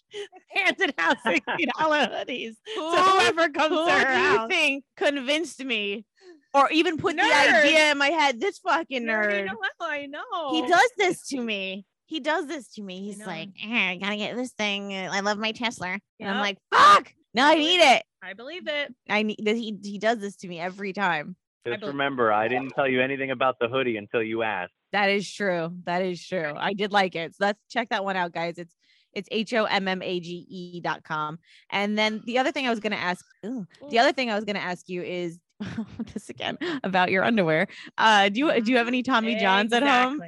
Handed 0.55 0.93
out 0.97 1.17
sixty 1.25 1.67
dollar 1.77 1.97
hoodies 2.07 2.53
to 2.75 2.79
whoever 2.79 3.49
comes 3.49 3.75
Who 3.75 3.85
to 3.87 3.91
her 3.91 4.15
do 4.15 4.21
you 4.41 4.47
think 4.47 4.85
convinced 4.95 5.63
me 5.65 6.05
or 6.53 6.69
even 6.71 6.97
put 6.97 7.15
the 7.15 7.23
idea 7.23 7.91
in 7.91 7.97
my 7.97 8.09
head? 8.09 8.39
This 8.39 8.59
fucking 8.59 9.03
Nerdy 9.03 9.43
nerd. 9.43 9.45
Noel, 9.47 9.57
I 9.81 10.05
know. 10.07 10.51
He 10.51 10.67
does 10.67 10.91
this 10.97 11.27
to 11.27 11.41
me. 11.41 11.85
He 12.05 12.19
does 12.19 12.47
this 12.47 12.67
to 12.73 12.81
me. 12.81 13.01
He's 13.01 13.19
know. 13.19 13.27
like, 13.27 13.49
"Eh, 13.63 13.91
I 13.91 13.97
gotta 13.97 14.17
get 14.17 14.35
this 14.35 14.51
thing. 14.51 14.95
I 14.95 15.19
love 15.19 15.37
my 15.37 15.51
Tesla. 15.51 15.99
And 16.19 16.29
I'm 16.29 16.39
like, 16.39 16.57
fuck. 16.73 17.13
No, 17.33 17.45
I 17.45 17.53
Believe 17.53 17.67
need 17.67 17.85
it. 17.85 18.03
I 18.23 18.33
believe 18.33 18.67
it. 18.67 18.95
I 19.07 19.23
need 19.23 19.39
that 19.43 19.55
he 19.55 19.77
he 19.83 19.99
does 19.99 20.17
this 20.17 20.35
to 20.37 20.47
me 20.47 20.59
every 20.59 20.93
time. 20.93 21.35
Just 21.67 21.81
bel- 21.81 21.89
remember, 21.89 22.31
I 22.31 22.47
didn't 22.47 22.71
tell 22.71 22.87
you 22.87 23.01
anything 23.01 23.31
about 23.31 23.59
the 23.59 23.67
hoodie 23.67 23.97
until 23.97 24.23
you 24.23 24.43
asked. 24.43 24.73
That 24.91 25.09
is 25.09 25.31
true. 25.31 25.71
That 25.85 26.01
is 26.01 26.25
true. 26.25 26.53
I 26.57 26.73
did 26.73 26.91
like 26.91 27.15
it. 27.15 27.35
So 27.35 27.45
let's 27.45 27.59
check 27.69 27.89
that 27.89 28.03
one 28.03 28.15
out, 28.15 28.33
guys. 28.33 28.57
It's 28.57 28.73
it's 29.13 29.29
H 29.31 29.53
O 29.53 29.65
M 29.65 29.87
M 29.87 30.01
A 30.01 30.19
G 30.19 30.45
E 30.49 30.81
dot 30.81 31.03
com. 31.03 31.37
And 31.69 31.97
then 31.97 32.21
the 32.25 32.39
other 32.39 32.51
thing 32.51 32.65
I 32.65 32.71
was 32.71 32.79
gonna 32.79 32.95
ask, 32.95 33.23
ew, 33.43 33.67
the 33.89 33.99
other 33.99 34.11
thing 34.11 34.31
I 34.31 34.35
was 34.35 34.45
gonna 34.45 34.59
ask 34.59 34.89
you 34.89 35.03
is 35.03 35.37
this 36.13 36.29
again 36.29 36.57
about 36.83 37.11
your 37.11 37.23
underwear. 37.23 37.67
Uh, 37.97 38.29
do 38.29 38.39
you 38.39 38.61
do 38.61 38.71
you 38.71 38.77
have 38.77 38.87
any 38.87 39.03
Tommy 39.03 39.35
Johns 39.35 39.73
at 39.73 39.83
home? 39.83 40.21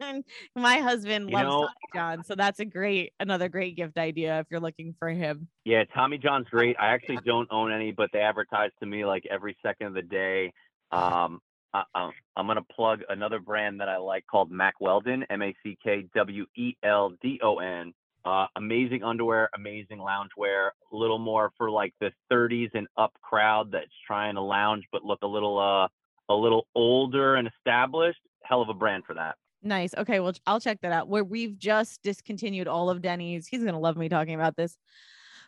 My 0.56 0.78
husband 0.78 1.30
You 1.30 1.34
loves 1.34 1.48
know- 1.48 1.60
Tommy 1.62 1.70
John, 1.94 2.24
so 2.24 2.34
that's 2.34 2.60
a 2.60 2.64
great 2.64 3.12
another 3.20 3.48
great 3.48 3.76
gift 3.76 3.98
idea 3.98 4.40
if 4.40 4.46
you're 4.50 4.60
looking 4.60 4.94
for 4.98 5.08
him. 5.08 5.48
Yeah, 5.64 5.84
Tommy 5.94 6.18
John's 6.18 6.46
great. 6.50 6.76
I 6.78 6.88
actually 6.88 7.18
don't 7.24 7.48
own 7.50 7.72
any, 7.72 7.90
but 7.92 8.10
they 8.12 8.20
advertise 8.20 8.70
to 8.80 8.86
me 8.86 9.04
like 9.04 9.24
every 9.30 9.56
second 9.62 9.88
of 9.88 9.94
the 9.94 10.02
day. 10.02 10.52
Um, 10.92 11.40
I, 11.72 11.82
I'm, 11.94 12.12
I'm 12.36 12.46
gonna 12.46 12.62
plug 12.62 13.00
another 13.08 13.40
brand 13.40 13.80
that 13.80 13.88
I 13.88 13.96
like 13.96 14.24
called 14.26 14.50
Mack 14.50 14.74
Weldon, 14.80 15.24
M 15.30 15.42
A 15.42 15.54
C 15.64 15.76
K 15.82 16.06
W 16.14 16.46
E 16.56 16.74
L 16.84 17.12
D 17.20 17.40
O 17.42 17.58
N. 17.58 17.92
Uh, 18.24 18.46
amazing 18.56 19.02
underwear, 19.04 19.50
amazing 19.54 19.98
loungewear. 19.98 20.70
A 20.92 20.96
little 20.96 21.18
more 21.18 21.52
for 21.58 21.70
like 21.70 21.94
the 22.00 22.10
30s 22.32 22.70
and 22.72 22.86
up 22.96 23.12
crowd 23.22 23.70
that's 23.72 23.92
trying 24.06 24.36
to 24.36 24.40
lounge 24.40 24.84
but 24.90 25.04
look 25.04 25.18
a 25.22 25.26
little 25.26 25.58
uh 25.58 25.88
a 26.30 26.34
little 26.34 26.66
older 26.74 27.34
and 27.34 27.48
established. 27.48 28.20
Hell 28.42 28.62
of 28.62 28.70
a 28.70 28.74
brand 28.74 29.04
for 29.06 29.14
that. 29.14 29.36
Nice. 29.62 29.94
Okay, 29.96 30.20
well, 30.20 30.32
I'll 30.46 30.60
check 30.60 30.80
that 30.82 30.92
out. 30.92 31.08
Where 31.08 31.24
we've 31.24 31.58
just 31.58 32.02
discontinued 32.02 32.66
all 32.66 32.88
of 32.88 33.02
Denny's. 33.02 33.46
He's 33.46 33.62
gonna 33.62 33.80
love 33.80 33.96
me 33.96 34.08
talking 34.08 34.34
about 34.34 34.56
this. 34.56 34.76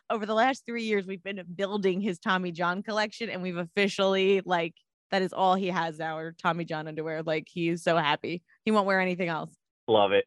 Over 0.09 0.25
the 0.25 0.33
last 0.35 0.65
three 0.65 0.83
years, 0.83 1.05
we've 1.05 1.23
been 1.23 1.41
building 1.55 1.99
his 1.99 2.19
Tommy 2.19 2.51
John 2.51 2.83
collection, 2.83 3.29
and 3.29 3.41
we've 3.41 3.57
officially 3.57 4.41
like 4.45 4.75
that 5.11 5.21
is 5.21 5.33
all 5.33 5.55
he 5.55 5.67
has 5.67 5.97
now, 5.97 6.17
or 6.17 6.33
Tommy 6.33 6.65
John 6.65 6.87
underwear. 6.87 7.23
Like 7.23 7.47
he 7.49 7.69
is 7.69 7.83
so 7.83 7.97
happy. 7.97 8.43
He 8.65 8.71
won't 8.71 8.85
wear 8.85 8.99
anything 8.99 9.29
else. 9.29 9.55
Love 9.87 10.11
it. 10.11 10.25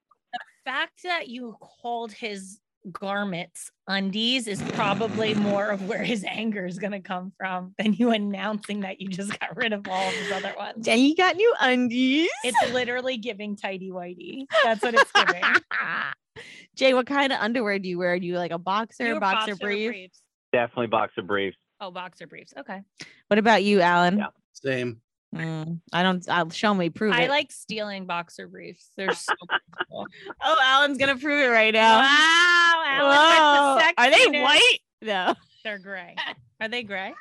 Fact 0.65 1.03
that 1.05 1.29
you 1.29 1.57
called 1.83 2.13
his 2.13 2.61
garments 2.93 3.71
undies 3.89 4.47
is 4.47 4.63
probably 4.73 5.35
more 5.35 5.69
of 5.69 5.87
where 5.87 6.03
his 6.03 6.25
anger 6.27 6.65
is 6.65 6.79
going 6.79 6.93
to 6.93 7.01
come 7.01 7.31
from 7.37 7.75
than 7.79 7.93
you 7.93 8.11
announcing 8.11 8.81
that 8.81 9.01
you 9.01 9.09
just 9.09 9.39
got 9.39 9.55
rid 9.57 9.73
of 9.73 9.87
all 9.89 10.09
of 10.09 10.15
his 10.15 10.33
other 10.33 10.55
ones. 10.57 10.89
And 10.89 11.01
you 11.01 11.15
got 11.15 11.37
new 11.37 11.55
undies. 11.61 12.31
It's 12.43 12.73
literally 12.73 13.19
giving 13.19 13.57
tidy 13.57 13.91
whitey. 13.91 14.47
That's 14.65 14.83
what 14.83 14.95
it's 14.95 15.13
giving. 15.13 15.43
Jay, 16.75 16.95
what 16.95 17.07
kind 17.07 17.33
of 17.33 17.41
underwear 17.41 17.79
do 17.79 17.89
you 17.89 17.99
wear? 17.99 18.19
Do 18.19 18.27
you 18.27 18.39
like 18.39 18.53
a 18.53 18.59
boxer, 18.59 19.07
You 19.07 19.15
were 19.15 19.21
boxer, 19.21 19.57
brief? 19.57 19.91
briefs? 19.91 20.23
Definitely 20.53 20.87
boxer 20.87 21.23
briefs. 21.23 21.59
Oh, 21.81 21.91
boxer 21.91 22.27
briefs. 22.27 22.55
Okay. 22.57 22.81
What 23.29 23.39
about 23.39 23.63
you, 23.63 23.81
Alan? 23.81 24.19
Yeah. 24.19 24.27
Same. 24.53 25.01
Mm, 25.35 25.81
I 25.93 26.03
don't. 26.03 26.29
I'll 26.29 26.51
show 26.51 26.75
me. 26.75 26.91
Prove 26.91 27.13
I 27.13 27.23
it. 27.23 27.31
like 27.31 27.53
stealing 27.53 28.05
boxer 28.07 28.49
briefs. 28.49 28.91
They're 28.97 29.13
so 29.15 29.33
comfortable. 29.49 30.07
Oh, 30.43 30.57
Alan's 30.63 30.99
gonna 30.99 31.17
prove 31.17 31.41
it 31.45 31.49
right 31.49 31.73
now. 31.73 32.01
Wow, 32.01 32.83
Alan 32.87 33.79
the 33.79 33.85
Whoa. 33.85 33.93
Are 33.99 34.11
they 34.11 34.27
sexiness. 34.27 34.43
white? 34.43 34.79
No. 35.03 35.35
They're 35.65 35.79
gray. 35.79 36.17
Are 36.61 36.69
they 36.69 36.83
gray? 36.83 37.15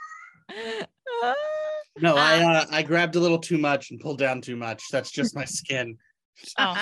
No, 2.01 2.15
I 2.15 2.39
uh, 2.41 2.65
I 2.71 2.81
grabbed 2.81 3.15
a 3.17 3.19
little 3.19 3.39
too 3.39 3.57
much 3.57 3.91
and 3.91 3.99
pulled 3.99 4.19
down 4.19 4.39
too 4.41 4.55
much. 4.55 4.81
That's 4.91 5.11
just 5.11 5.35
my 5.35 5.45
skin. 5.45 5.97
Oh, 6.57 6.81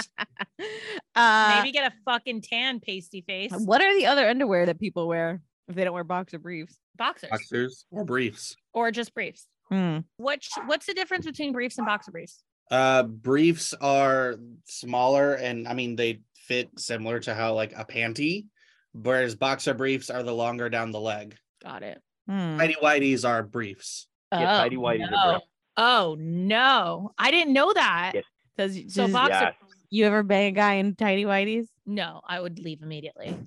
uh, 1.15 1.55
maybe 1.57 1.71
get 1.71 1.91
a 1.91 1.95
fucking 2.05 2.41
tan 2.41 2.79
pasty 2.79 3.21
face. 3.21 3.51
What 3.51 3.81
are 3.81 3.97
the 3.97 4.05
other 4.05 4.29
underwear 4.29 4.67
that 4.67 4.79
people 4.79 5.07
wear 5.07 5.41
if 5.67 5.73
they 5.73 5.83
don't 5.83 5.93
wear 5.95 6.03
boxer 6.03 6.37
briefs? 6.37 6.77
Boxers 6.95 7.31
Boxers 7.31 7.85
or 7.89 8.05
briefs. 8.05 8.55
or 8.73 8.91
just 8.91 9.15
briefs. 9.15 9.47
Hmm. 9.69 9.99
Which 10.17 10.49
what's 10.65 10.85
the 10.85 10.93
difference 10.93 11.25
between 11.25 11.51
briefs 11.51 11.77
and 11.77 11.85
boxer 11.85 12.11
briefs? 12.11 12.43
Uh, 12.71 13.03
briefs 13.03 13.73
are 13.79 14.35
smaller 14.65 15.33
and 15.35 15.67
I 15.67 15.73
mean 15.73 15.95
they 15.95 16.21
fit 16.35 16.69
similar 16.77 17.19
to 17.21 17.33
how 17.33 17.53
like 17.53 17.73
a 17.77 17.85
panty, 17.85 18.45
whereas 18.93 19.35
boxer 19.35 19.73
briefs 19.73 20.09
are 20.09 20.23
the 20.23 20.33
longer 20.33 20.69
down 20.69 20.91
the 20.91 20.99
leg. 20.99 21.35
Got 21.63 21.83
it. 21.83 22.01
Hmm. 22.27 22.57
Tidy 22.57 22.75
whities 22.81 23.27
are 23.27 23.43
briefs. 23.43 24.07
Yeah, 24.31 24.57
tidy 24.57 24.75
whities 24.77 25.11
are 25.11 25.31
briefs. 25.33 25.45
Oh 25.77 26.15
no, 26.19 27.11
I 27.17 27.31
didn't 27.31 27.53
know 27.53 27.71
that. 27.73 28.11
Yes. 28.15 28.23
Does, 28.57 28.93
So 28.93 29.07
boxer. 29.07 29.33
Yes. 29.33 29.53
you 29.91 30.05
ever 30.05 30.23
bang 30.23 30.47
a 30.47 30.51
guy 30.51 30.73
in 30.75 30.95
tidy 30.95 31.25
whities? 31.25 31.67
No, 31.85 32.21
I 32.27 32.39
would 32.39 32.59
leave 32.59 32.81
immediately. 32.81 33.37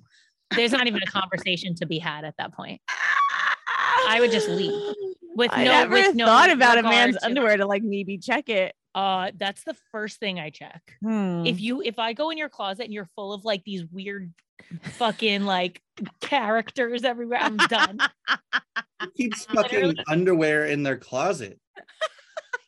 There's 0.55 0.71
not 0.71 0.87
even 0.87 1.01
a 1.03 1.05
conversation 1.05 1.75
to 1.75 1.85
be 1.85 1.99
had 1.99 2.25
at 2.25 2.35
that 2.37 2.53
point. 2.53 2.81
I 4.07 4.17
would 4.19 4.31
just 4.31 4.49
leave 4.49 4.71
with 5.35 5.51
I 5.53 5.63
no. 5.63 5.71
never 5.71 5.93
with 5.93 6.15
no 6.15 6.25
thought 6.25 6.49
about 6.49 6.77
a 6.77 6.83
man's 6.83 7.17
to- 7.17 7.25
underwear 7.25 7.57
to 7.57 7.65
like 7.65 7.83
maybe 7.83 8.17
check 8.17 8.49
it. 8.49 8.73
Uh, 8.93 9.31
that's 9.37 9.63
the 9.63 9.75
first 9.91 10.19
thing 10.19 10.39
I 10.39 10.49
check. 10.49 10.81
Hmm. 11.01 11.45
If 11.45 11.61
you 11.61 11.81
if 11.81 11.97
I 11.97 12.13
go 12.13 12.29
in 12.29 12.37
your 12.37 12.49
closet 12.49 12.83
and 12.85 12.93
you're 12.93 13.09
full 13.15 13.33
of 13.33 13.45
like 13.45 13.63
these 13.63 13.85
weird, 13.85 14.33
fucking 14.83 15.45
like 15.45 15.81
characters 16.19 17.03
everywhere, 17.03 17.39
I'm 17.41 17.57
done. 17.57 17.99
Who 19.01 19.11
keeps 19.11 19.45
fucking 19.45 19.95
underwear 20.07 20.65
in 20.65 20.83
their 20.83 20.97
closet? 20.97 21.59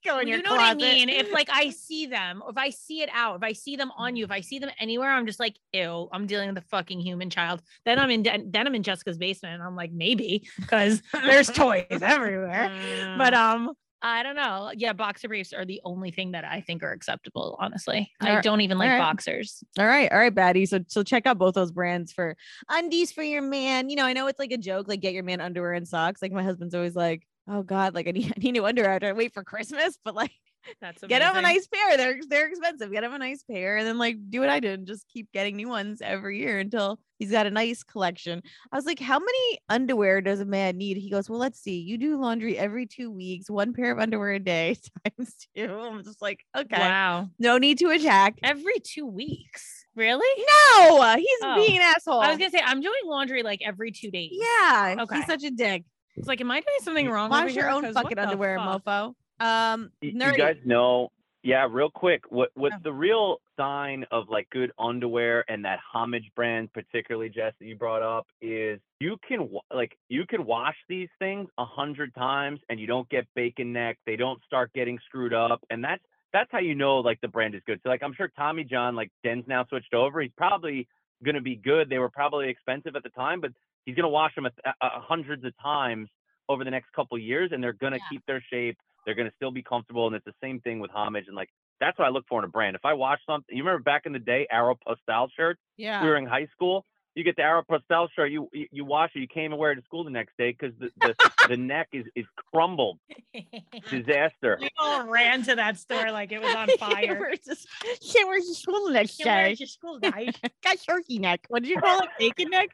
Go 0.04 0.20
in 0.20 0.28
you 0.28 0.36
your 0.36 0.44
know 0.44 0.52
what 0.52 0.62
I 0.62 0.74
mean? 0.74 1.10
If 1.10 1.32
like 1.32 1.50
I 1.52 1.70
see 1.72 2.06
them, 2.06 2.44
if 2.48 2.58
I 2.58 2.70
see 2.70 3.02
it 3.02 3.10
out, 3.14 3.38
if 3.38 3.44
I 3.44 3.54
see 3.54 3.76
them 3.76 3.92
on 3.98 4.16
you, 4.16 4.26
if 4.26 4.32
I 4.32 4.42
see 4.42 4.60
them 4.60 4.70
anywhere, 4.80 5.10
I'm 5.10 5.26
just 5.26 5.40
like, 5.40 5.58
ew, 5.72 6.10
I'm 6.12 6.28
dealing 6.28 6.50
with 6.50 6.58
a 6.58 6.68
fucking 6.68 7.00
human 7.00 7.30
child. 7.30 7.62
Then 7.86 8.00
I'm 8.00 8.10
in 8.10 8.24
then 8.24 8.68
I'm 8.68 8.76
in 8.76 8.84
Jessica's 8.84 9.18
basement 9.18 9.56
and 9.56 9.64
I'm 9.64 9.76
like, 9.76 9.92
maybe 9.92 10.48
because 10.60 11.02
there's 11.14 11.50
toys 11.50 11.86
everywhere. 12.02 12.72
But 13.18 13.34
um, 13.34 13.74
I 14.06 14.22
don't 14.22 14.36
know. 14.36 14.70
Yeah, 14.76 14.92
boxer 14.92 15.30
briefs 15.30 15.54
are 15.54 15.64
the 15.64 15.80
only 15.86 16.12
thing 16.12 16.32
that 16.32 16.44
I 16.44 16.60
think 16.60 16.84
are 16.84 16.92
acceptable, 16.92 17.56
honestly. 17.58 18.12
I 18.20 18.42
don't 18.42 18.60
even 18.60 18.78
like 18.78 19.00
boxers. 19.00 19.64
All 19.80 19.88
right, 19.88 20.12
all 20.12 20.18
right, 20.18 20.36
baddie. 20.36 20.68
So 20.68 20.80
so 20.88 21.04
check 21.04 21.26
out 21.26 21.38
both 21.38 21.54
those 21.54 21.72
brands 21.72 22.12
for 22.12 22.36
undies 22.70 23.14
for 23.14 23.24
your 23.24 23.42
man. 23.42 23.90
You 23.90 23.96
know, 23.96 24.06
I 24.06 24.12
know 24.12 24.28
it's 24.28 24.40
like 24.40 24.52
a 24.52 24.58
joke, 24.58 24.90
like 24.90 25.00
get 25.00 25.14
your 25.14 25.24
man 25.24 25.40
underwear 25.40 25.72
and 25.72 25.88
socks. 25.88 26.22
Like 26.22 26.34
my 26.34 26.44
husband's 26.44 26.76
always 26.76 26.96
like, 26.96 27.26
oh 27.48 27.64
God, 27.64 27.94
like 27.96 28.08
I 28.08 28.12
need, 28.12 28.32
I 28.38 28.40
need 28.40 28.52
new 28.54 28.66
underwear. 28.66 29.00
I 29.02 29.12
wait 29.14 29.34
for 29.34 29.44
Christmas? 29.44 29.98
But 30.04 30.16
like 30.16 30.32
That's 30.82 31.04
Get 31.04 31.22
him 31.22 31.36
a 31.36 31.42
nice 31.42 31.68
pair. 31.68 31.98
They're 31.98 32.20
they're 32.28 32.48
expensive. 32.48 32.90
Get 32.92 33.04
him 33.04 33.14
a 33.14 33.18
nice 33.18 33.44
pair, 33.44 33.76
and 33.78 33.86
then 33.86 33.98
like 33.98 34.16
do 34.30 34.40
what 34.40 34.48
I 34.48 34.62
did 34.62 34.80
and 34.80 34.88
just 34.88 35.06
keep 35.10 35.30
getting 35.34 35.58
new 35.58 35.68
ones 35.68 36.02
every 36.02 36.40
year 36.40 36.60
until 36.60 37.00
he's 37.20 37.32
got 37.32 37.46
a 37.46 37.52
nice 37.52 37.84
collection. 37.84 38.42
I 38.72 38.76
was 38.78 38.86
like, 38.86 39.00
how 39.00 39.20
many 39.20 39.60
underwear 39.68 40.22
does 40.22 40.40
a 40.40 40.46
man 40.46 40.78
need? 40.78 40.96
He 40.96 41.10
goes, 41.10 41.30
well, 41.30 41.40
let's 41.40 41.60
see. 41.60 41.80
You 41.80 41.98
do 41.98 42.18
laundry 42.18 42.58
every 42.58 42.86
two 42.86 43.12
weeks, 43.12 43.50
one 43.50 43.74
pair 43.74 43.92
of 43.92 44.00
underwear 44.00 44.32
a 44.32 44.40
day 44.40 44.78
times 45.18 45.36
two. 45.54 45.66
I'm 45.70 46.02
just 46.04 46.22
like, 46.22 46.40
okay, 46.56 46.80
Wow. 46.80 47.28
no 47.40 47.58
need 47.58 47.80
to 47.80 47.90
attack. 47.90 48.36
Every 48.42 48.80
two 48.82 49.06
weeks. 49.06 49.86
Really? 49.96 50.44
No, 50.78 51.14
he's 51.18 51.28
Oh. 51.44 51.56
being 51.56 51.76
an 51.76 51.84
asshole. 51.84 52.22
I 52.22 52.30
was 52.30 52.38
gonna 52.38 52.52
say 52.52 52.62
I'm 52.64 52.80
doing 52.80 53.02
laundry 53.06 53.44
like 53.44 53.60
every 53.66 53.92
two 53.92 54.12
days. 54.12 54.32
yeah, 54.32 54.96
Okay. 55.02 55.18
he's 55.18 55.26
such 55.26 55.44
a 55.44 55.52
dick. 55.52 55.84
It's 56.16 56.28
like, 56.28 56.42
am 56.42 56.52
I 56.52 56.56
doing 56.60 56.78
something 56.82 57.10
wrong? 57.10 57.32
over 57.32 57.46
Wash 57.46 57.56
your 57.56 57.66
here? 57.66 57.74
own 57.74 57.82
'Cause 57.84 57.94
fucking 57.96 58.18
underwear, 58.20 58.58
fuck? 58.58 58.84
mofo. 58.86 59.16
Um, 59.40 59.92
Y- 60.02 60.10
you 60.14 60.38
guys 60.38 60.58
know 60.66 61.12
yeah 61.46 61.68
real 61.70 61.90
quick 61.90 62.24
what 62.32 62.50
what's 62.54 62.76
Oh. 62.76 62.80
the 62.84 62.94
real 62.94 63.42
sign 63.58 64.06
of 64.12 64.30
like 64.30 64.50
good 64.50 64.72
underwear 64.80 65.44
and 65.50 65.66
that 65.66 65.78
homage 65.80 66.32
brand 66.36 66.72
particularly 66.72 67.28
jess 67.28 67.54
that 67.60 67.66
you 67.66 67.76
brought 67.76 68.02
up 68.02 68.26
is 68.42 68.80
you 69.02 69.18
can 69.28 69.50
like 69.74 69.98
you 70.08 70.26
can 70.26 70.46
wash 70.46 70.78
these 70.88 71.10
things 71.20 71.50
a 71.58 71.66
hundred 71.66 72.16
times 72.16 72.62
and 72.70 72.80
you 72.80 72.88
don't 72.88 73.10
get 73.10 73.28
bacon 73.36 73.74
neck 73.74 73.98
they 74.06 74.16
don't 74.16 74.42
start 74.46 74.72
getting 74.72 74.98
screwed 75.00 75.34
up 75.34 75.62
and 75.70 75.84
that's 75.84 76.04
that's 76.32 76.50
how 76.50 76.60
you 76.60 76.76
know 76.76 77.00
like 77.00 77.20
the 77.20 77.28
brand 77.28 77.54
is 77.56 77.62
good 77.66 77.82
so 77.84 77.90
like 77.90 78.02
i'm 78.04 78.14
sure 78.14 78.30
tommy 78.38 78.64
john 78.64 78.96
like 78.96 79.12
den's 79.22 79.46
now 79.46 79.66
switched 79.66 79.94
over 79.94 80.22
he's 80.22 80.32
probably 80.38 80.88
going 81.26 81.36
to 81.36 81.42
be 81.42 81.58
good 81.58 81.90
they 81.90 82.00
were 82.00 82.10
probably 82.10 82.48
expensive 82.48 82.96
at 82.96 83.04
the 83.04 83.10
time 83.10 83.42
but 83.42 83.52
he's 83.86 83.96
going 83.96 84.04
to 84.04 84.10
wash 84.10 84.34
them 84.36 84.46
a, 84.46 84.52
a, 84.66 84.74
a 84.82 85.00
hundreds 85.02 85.44
of 85.46 85.54
times 85.62 86.10
over 86.50 86.64
the 86.64 86.72
next 86.72 86.92
couple 86.94 87.18
years 87.18 87.52
and 87.54 87.64
they're 87.64 87.74
going 87.74 87.94
to 87.94 88.00
Yeah. 88.00 88.10
keep 88.12 88.26
their 88.26 88.44
shape 88.52 88.78
they're 89.06 89.16
going 89.16 89.30
to 89.30 89.36
still 89.36 89.52
be 89.52 89.62
comfortable. 89.62 90.08
And 90.08 90.16
it's 90.16 90.24
the 90.24 90.32
same 90.42 90.62
thing 90.62 90.80
with 90.80 90.90
homage. 90.90 91.26
And 91.28 91.36
like, 91.36 91.50
that's 91.82 92.00
what 92.00 92.06
I 92.08 92.10
look 92.10 92.24
for 92.30 92.40
in 92.40 92.46
a 92.46 92.48
brand. 92.48 92.78
If 92.78 92.86
I 92.86 92.94
wash 92.94 93.20
something, 93.28 93.54
you 93.54 93.62
remember 93.62 93.84
back 93.84 94.04
in 94.06 94.14
the 94.14 94.20
day, 94.20 94.48
Aéropostale 94.50 95.28
shirts, 95.36 95.60
yeah. 95.76 96.02
we 96.02 96.08
were 96.08 96.16
in 96.16 96.26
high 96.26 96.48
school. 96.54 96.86
You 97.14 97.26
get 97.26 97.36
the 97.36 97.42
Aéropostale 97.42 98.08
shirt, 98.16 98.32
you 98.32 98.48
you, 98.54 98.68
you 98.72 98.86
wash 98.86 99.12
it, 99.14 99.20
you 99.20 99.28
can't 99.28 99.44
even 99.48 99.58
wear 99.58 99.74
it 99.74 99.76
to 99.76 99.82
school 99.82 100.06
the 100.06 100.10
next 100.10 100.38
day 100.38 100.56
because 100.58 100.74
the, 100.80 100.90
the, 101.02 101.32
the 101.50 101.58
neck 101.58 101.90
is, 101.92 102.06
is 102.16 102.24
crumbled. 102.54 102.98
Disaster. 103.90 104.58
we 104.62 104.70
all 104.80 105.06
ran 105.06 105.44
to 105.44 105.56
that 105.56 105.78
store 105.78 106.12
like 106.12 106.32
it 106.32 106.42
was 106.42 106.56
on 106.56 106.70
fire. 106.80 107.18
We're 107.20 107.36
just 107.36 107.68
can't 108.14 108.28
wear 108.28 108.38
your 108.40 108.54
school 108.54 108.90
next 108.90 109.18
Can't 109.18 109.28
wear 109.28 109.50
day. 109.50 109.56
to 109.56 109.68
school, 109.68 110.00
guys. 110.00 110.34
Got 110.64 110.78
turkey 110.88 111.20
neck. 111.20 111.42
What 111.50 111.64
did 111.64 111.70
you 111.70 111.80
call 111.82 112.00
it? 112.00 112.10
Bacon 112.18 112.50
neck? 112.52 112.70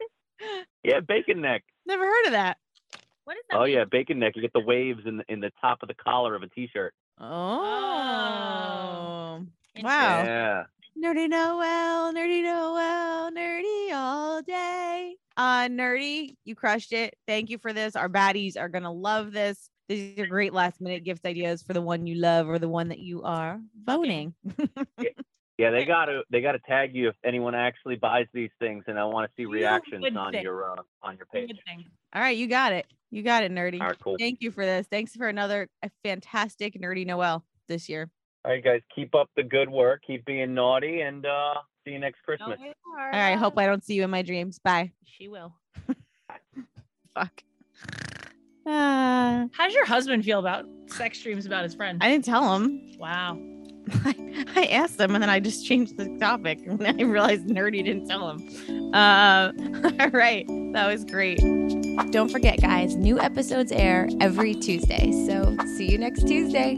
Yeah, 0.83 1.01
bacon 1.01 1.41
neck. 1.41 1.63
Never 1.85 2.05
heard 2.05 2.25
of 2.27 2.31
that. 2.31 2.57
What 3.25 3.37
is 3.37 3.43
that? 3.49 3.57
Oh 3.57 3.65
mean? 3.65 3.73
yeah, 3.73 3.85
bacon 3.85 4.19
neck. 4.19 4.35
You 4.35 4.41
get 4.41 4.53
the 4.53 4.59
waves 4.59 5.01
in 5.05 5.17
the, 5.17 5.23
in 5.27 5.39
the 5.39 5.51
top 5.61 5.79
of 5.81 5.87
the 5.87 5.93
collar 5.93 6.35
of 6.35 6.43
a 6.43 6.47
t-shirt. 6.47 6.93
Oh. 7.19 7.25
Wow. 9.81 10.23
Yeah. 10.23 10.63
Nerdy 10.97 11.29
Noel, 11.29 12.13
nerdy 12.13 12.43
Noel, 12.43 13.31
nerdy 13.31 13.93
all 13.93 14.41
day. 14.41 15.15
Uh 15.37 15.67
nerdy, 15.67 16.35
you 16.43 16.55
crushed 16.55 16.91
it. 16.91 17.15
Thank 17.27 17.49
you 17.49 17.57
for 17.57 17.71
this. 17.71 17.95
Our 17.95 18.09
baddies 18.09 18.57
are 18.57 18.69
gonna 18.69 18.91
love 18.91 19.31
this. 19.31 19.69
These 19.87 20.19
are 20.19 20.27
great 20.27 20.53
last 20.53 20.81
minute 20.81 21.03
gift 21.03 21.25
ideas 21.25 21.61
for 21.63 21.73
the 21.73 21.81
one 21.81 22.05
you 22.05 22.15
love 22.15 22.47
or 22.47 22.59
the 22.59 22.69
one 22.69 22.89
that 22.89 22.99
you 22.99 23.23
are 23.23 23.59
voting. 23.85 24.33
Yeah, 25.59 25.71
they 25.71 25.83
gotta 25.83 26.23
they 26.29 26.39
gotta 26.39 26.59
tag 26.59 26.95
you 26.95 27.09
if 27.09 27.15
anyone 27.25 27.53
actually 27.53 27.97
buys 27.97 28.27
these 28.33 28.49
things, 28.59 28.85
and 28.87 28.97
I 28.97 29.03
want 29.03 29.29
to 29.29 29.35
see 29.35 29.45
reactions 29.45 30.03
would 30.03 30.15
on 30.15 30.31
think. 30.31 30.45
your 30.45 30.71
uh, 30.71 30.81
on 31.03 31.17
your 31.17 31.25
page. 31.25 31.49
Good 31.49 31.59
thing. 31.67 31.83
All 32.15 32.21
right, 32.21 32.37
you 32.37 32.47
got 32.47 32.71
it. 32.71 32.85
You 33.11 33.23
got 33.23 33.43
it, 33.43 33.51
nerdy. 33.51 33.81
All 33.81 33.87
right, 33.87 33.99
cool. 34.01 34.15
Thank 34.17 34.41
you 34.41 34.51
for 34.51 34.65
this. 34.65 34.87
Thanks 34.89 35.17
for 35.17 35.27
another 35.27 35.67
a 35.83 35.91
fantastic 36.01 36.79
nerdy 36.81 37.05
Noel 37.05 37.43
this 37.67 37.89
year. 37.89 38.09
All 38.45 38.51
right, 38.53 38.63
guys, 38.63 38.79
keep 38.95 39.13
up 39.13 39.29
the 39.35 39.43
good 39.43 39.69
work. 39.69 40.01
Keep 40.07 40.23
being 40.23 40.53
naughty, 40.53 41.01
and 41.01 41.25
uh, 41.25 41.55
see 41.83 41.91
you 41.91 41.99
next 41.99 42.21
Christmas. 42.23 42.57
we 42.57 42.67
All 42.97 43.09
right, 43.11 43.35
hope. 43.35 43.57
I 43.57 43.65
don't 43.65 43.83
see 43.83 43.95
you 43.95 44.05
in 44.05 44.09
my 44.09 44.21
dreams. 44.21 44.59
Bye. 44.63 44.93
She 45.03 45.27
will. 45.27 45.53
Fuck. 47.13 47.43
Uh, 48.65 49.47
How 49.53 49.65
does 49.65 49.73
your 49.73 49.85
husband 49.85 50.23
feel 50.23 50.37
about 50.37 50.63
sex 50.85 51.19
dreams 51.23 51.47
about 51.47 51.63
his 51.63 51.73
friend? 51.73 51.97
I 52.03 52.09
didn't 52.11 52.25
tell 52.25 52.53
him. 52.53 52.91
wow. 52.99 53.35
I, 54.05 54.45
I 54.55 54.65
asked 54.65 54.97
them 54.97 55.15
and 55.15 55.21
then 55.21 55.29
I 55.29 55.39
just 55.39 55.65
changed 55.65 55.97
the 55.97 56.17
topic. 56.19 56.59
And 56.67 56.87
I 56.87 57.03
realized 57.03 57.47
Nerdy 57.47 57.83
didn't 57.83 58.07
tell 58.07 58.29
him. 58.29 58.93
Uh, 58.93 59.51
all 59.99 60.09
right. 60.11 60.45
That 60.73 60.87
was 60.87 61.03
great. 61.03 61.39
Don't 62.11 62.29
forget, 62.29 62.61
guys, 62.61 62.95
new 62.95 63.19
episodes 63.19 63.71
air 63.71 64.07
every 64.21 64.53
Tuesday. 64.55 65.11
So 65.27 65.55
see 65.75 65.91
you 65.91 65.97
next 65.97 66.27
Tuesday. 66.27 66.75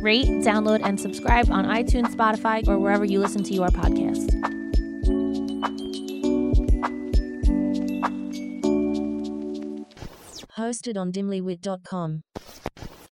Rate, 0.00 0.26
download, 0.44 0.84
and 0.84 1.00
subscribe 1.00 1.50
on 1.50 1.64
iTunes, 1.64 2.14
Spotify, 2.14 2.66
or 2.68 2.78
wherever 2.78 3.04
you 3.06 3.20
listen 3.20 3.42
to 3.44 3.54
your 3.54 3.68
podcast. 3.68 4.30
Hosted 10.58 10.96
on 10.96 11.10
dimlywit.com. 11.10 12.22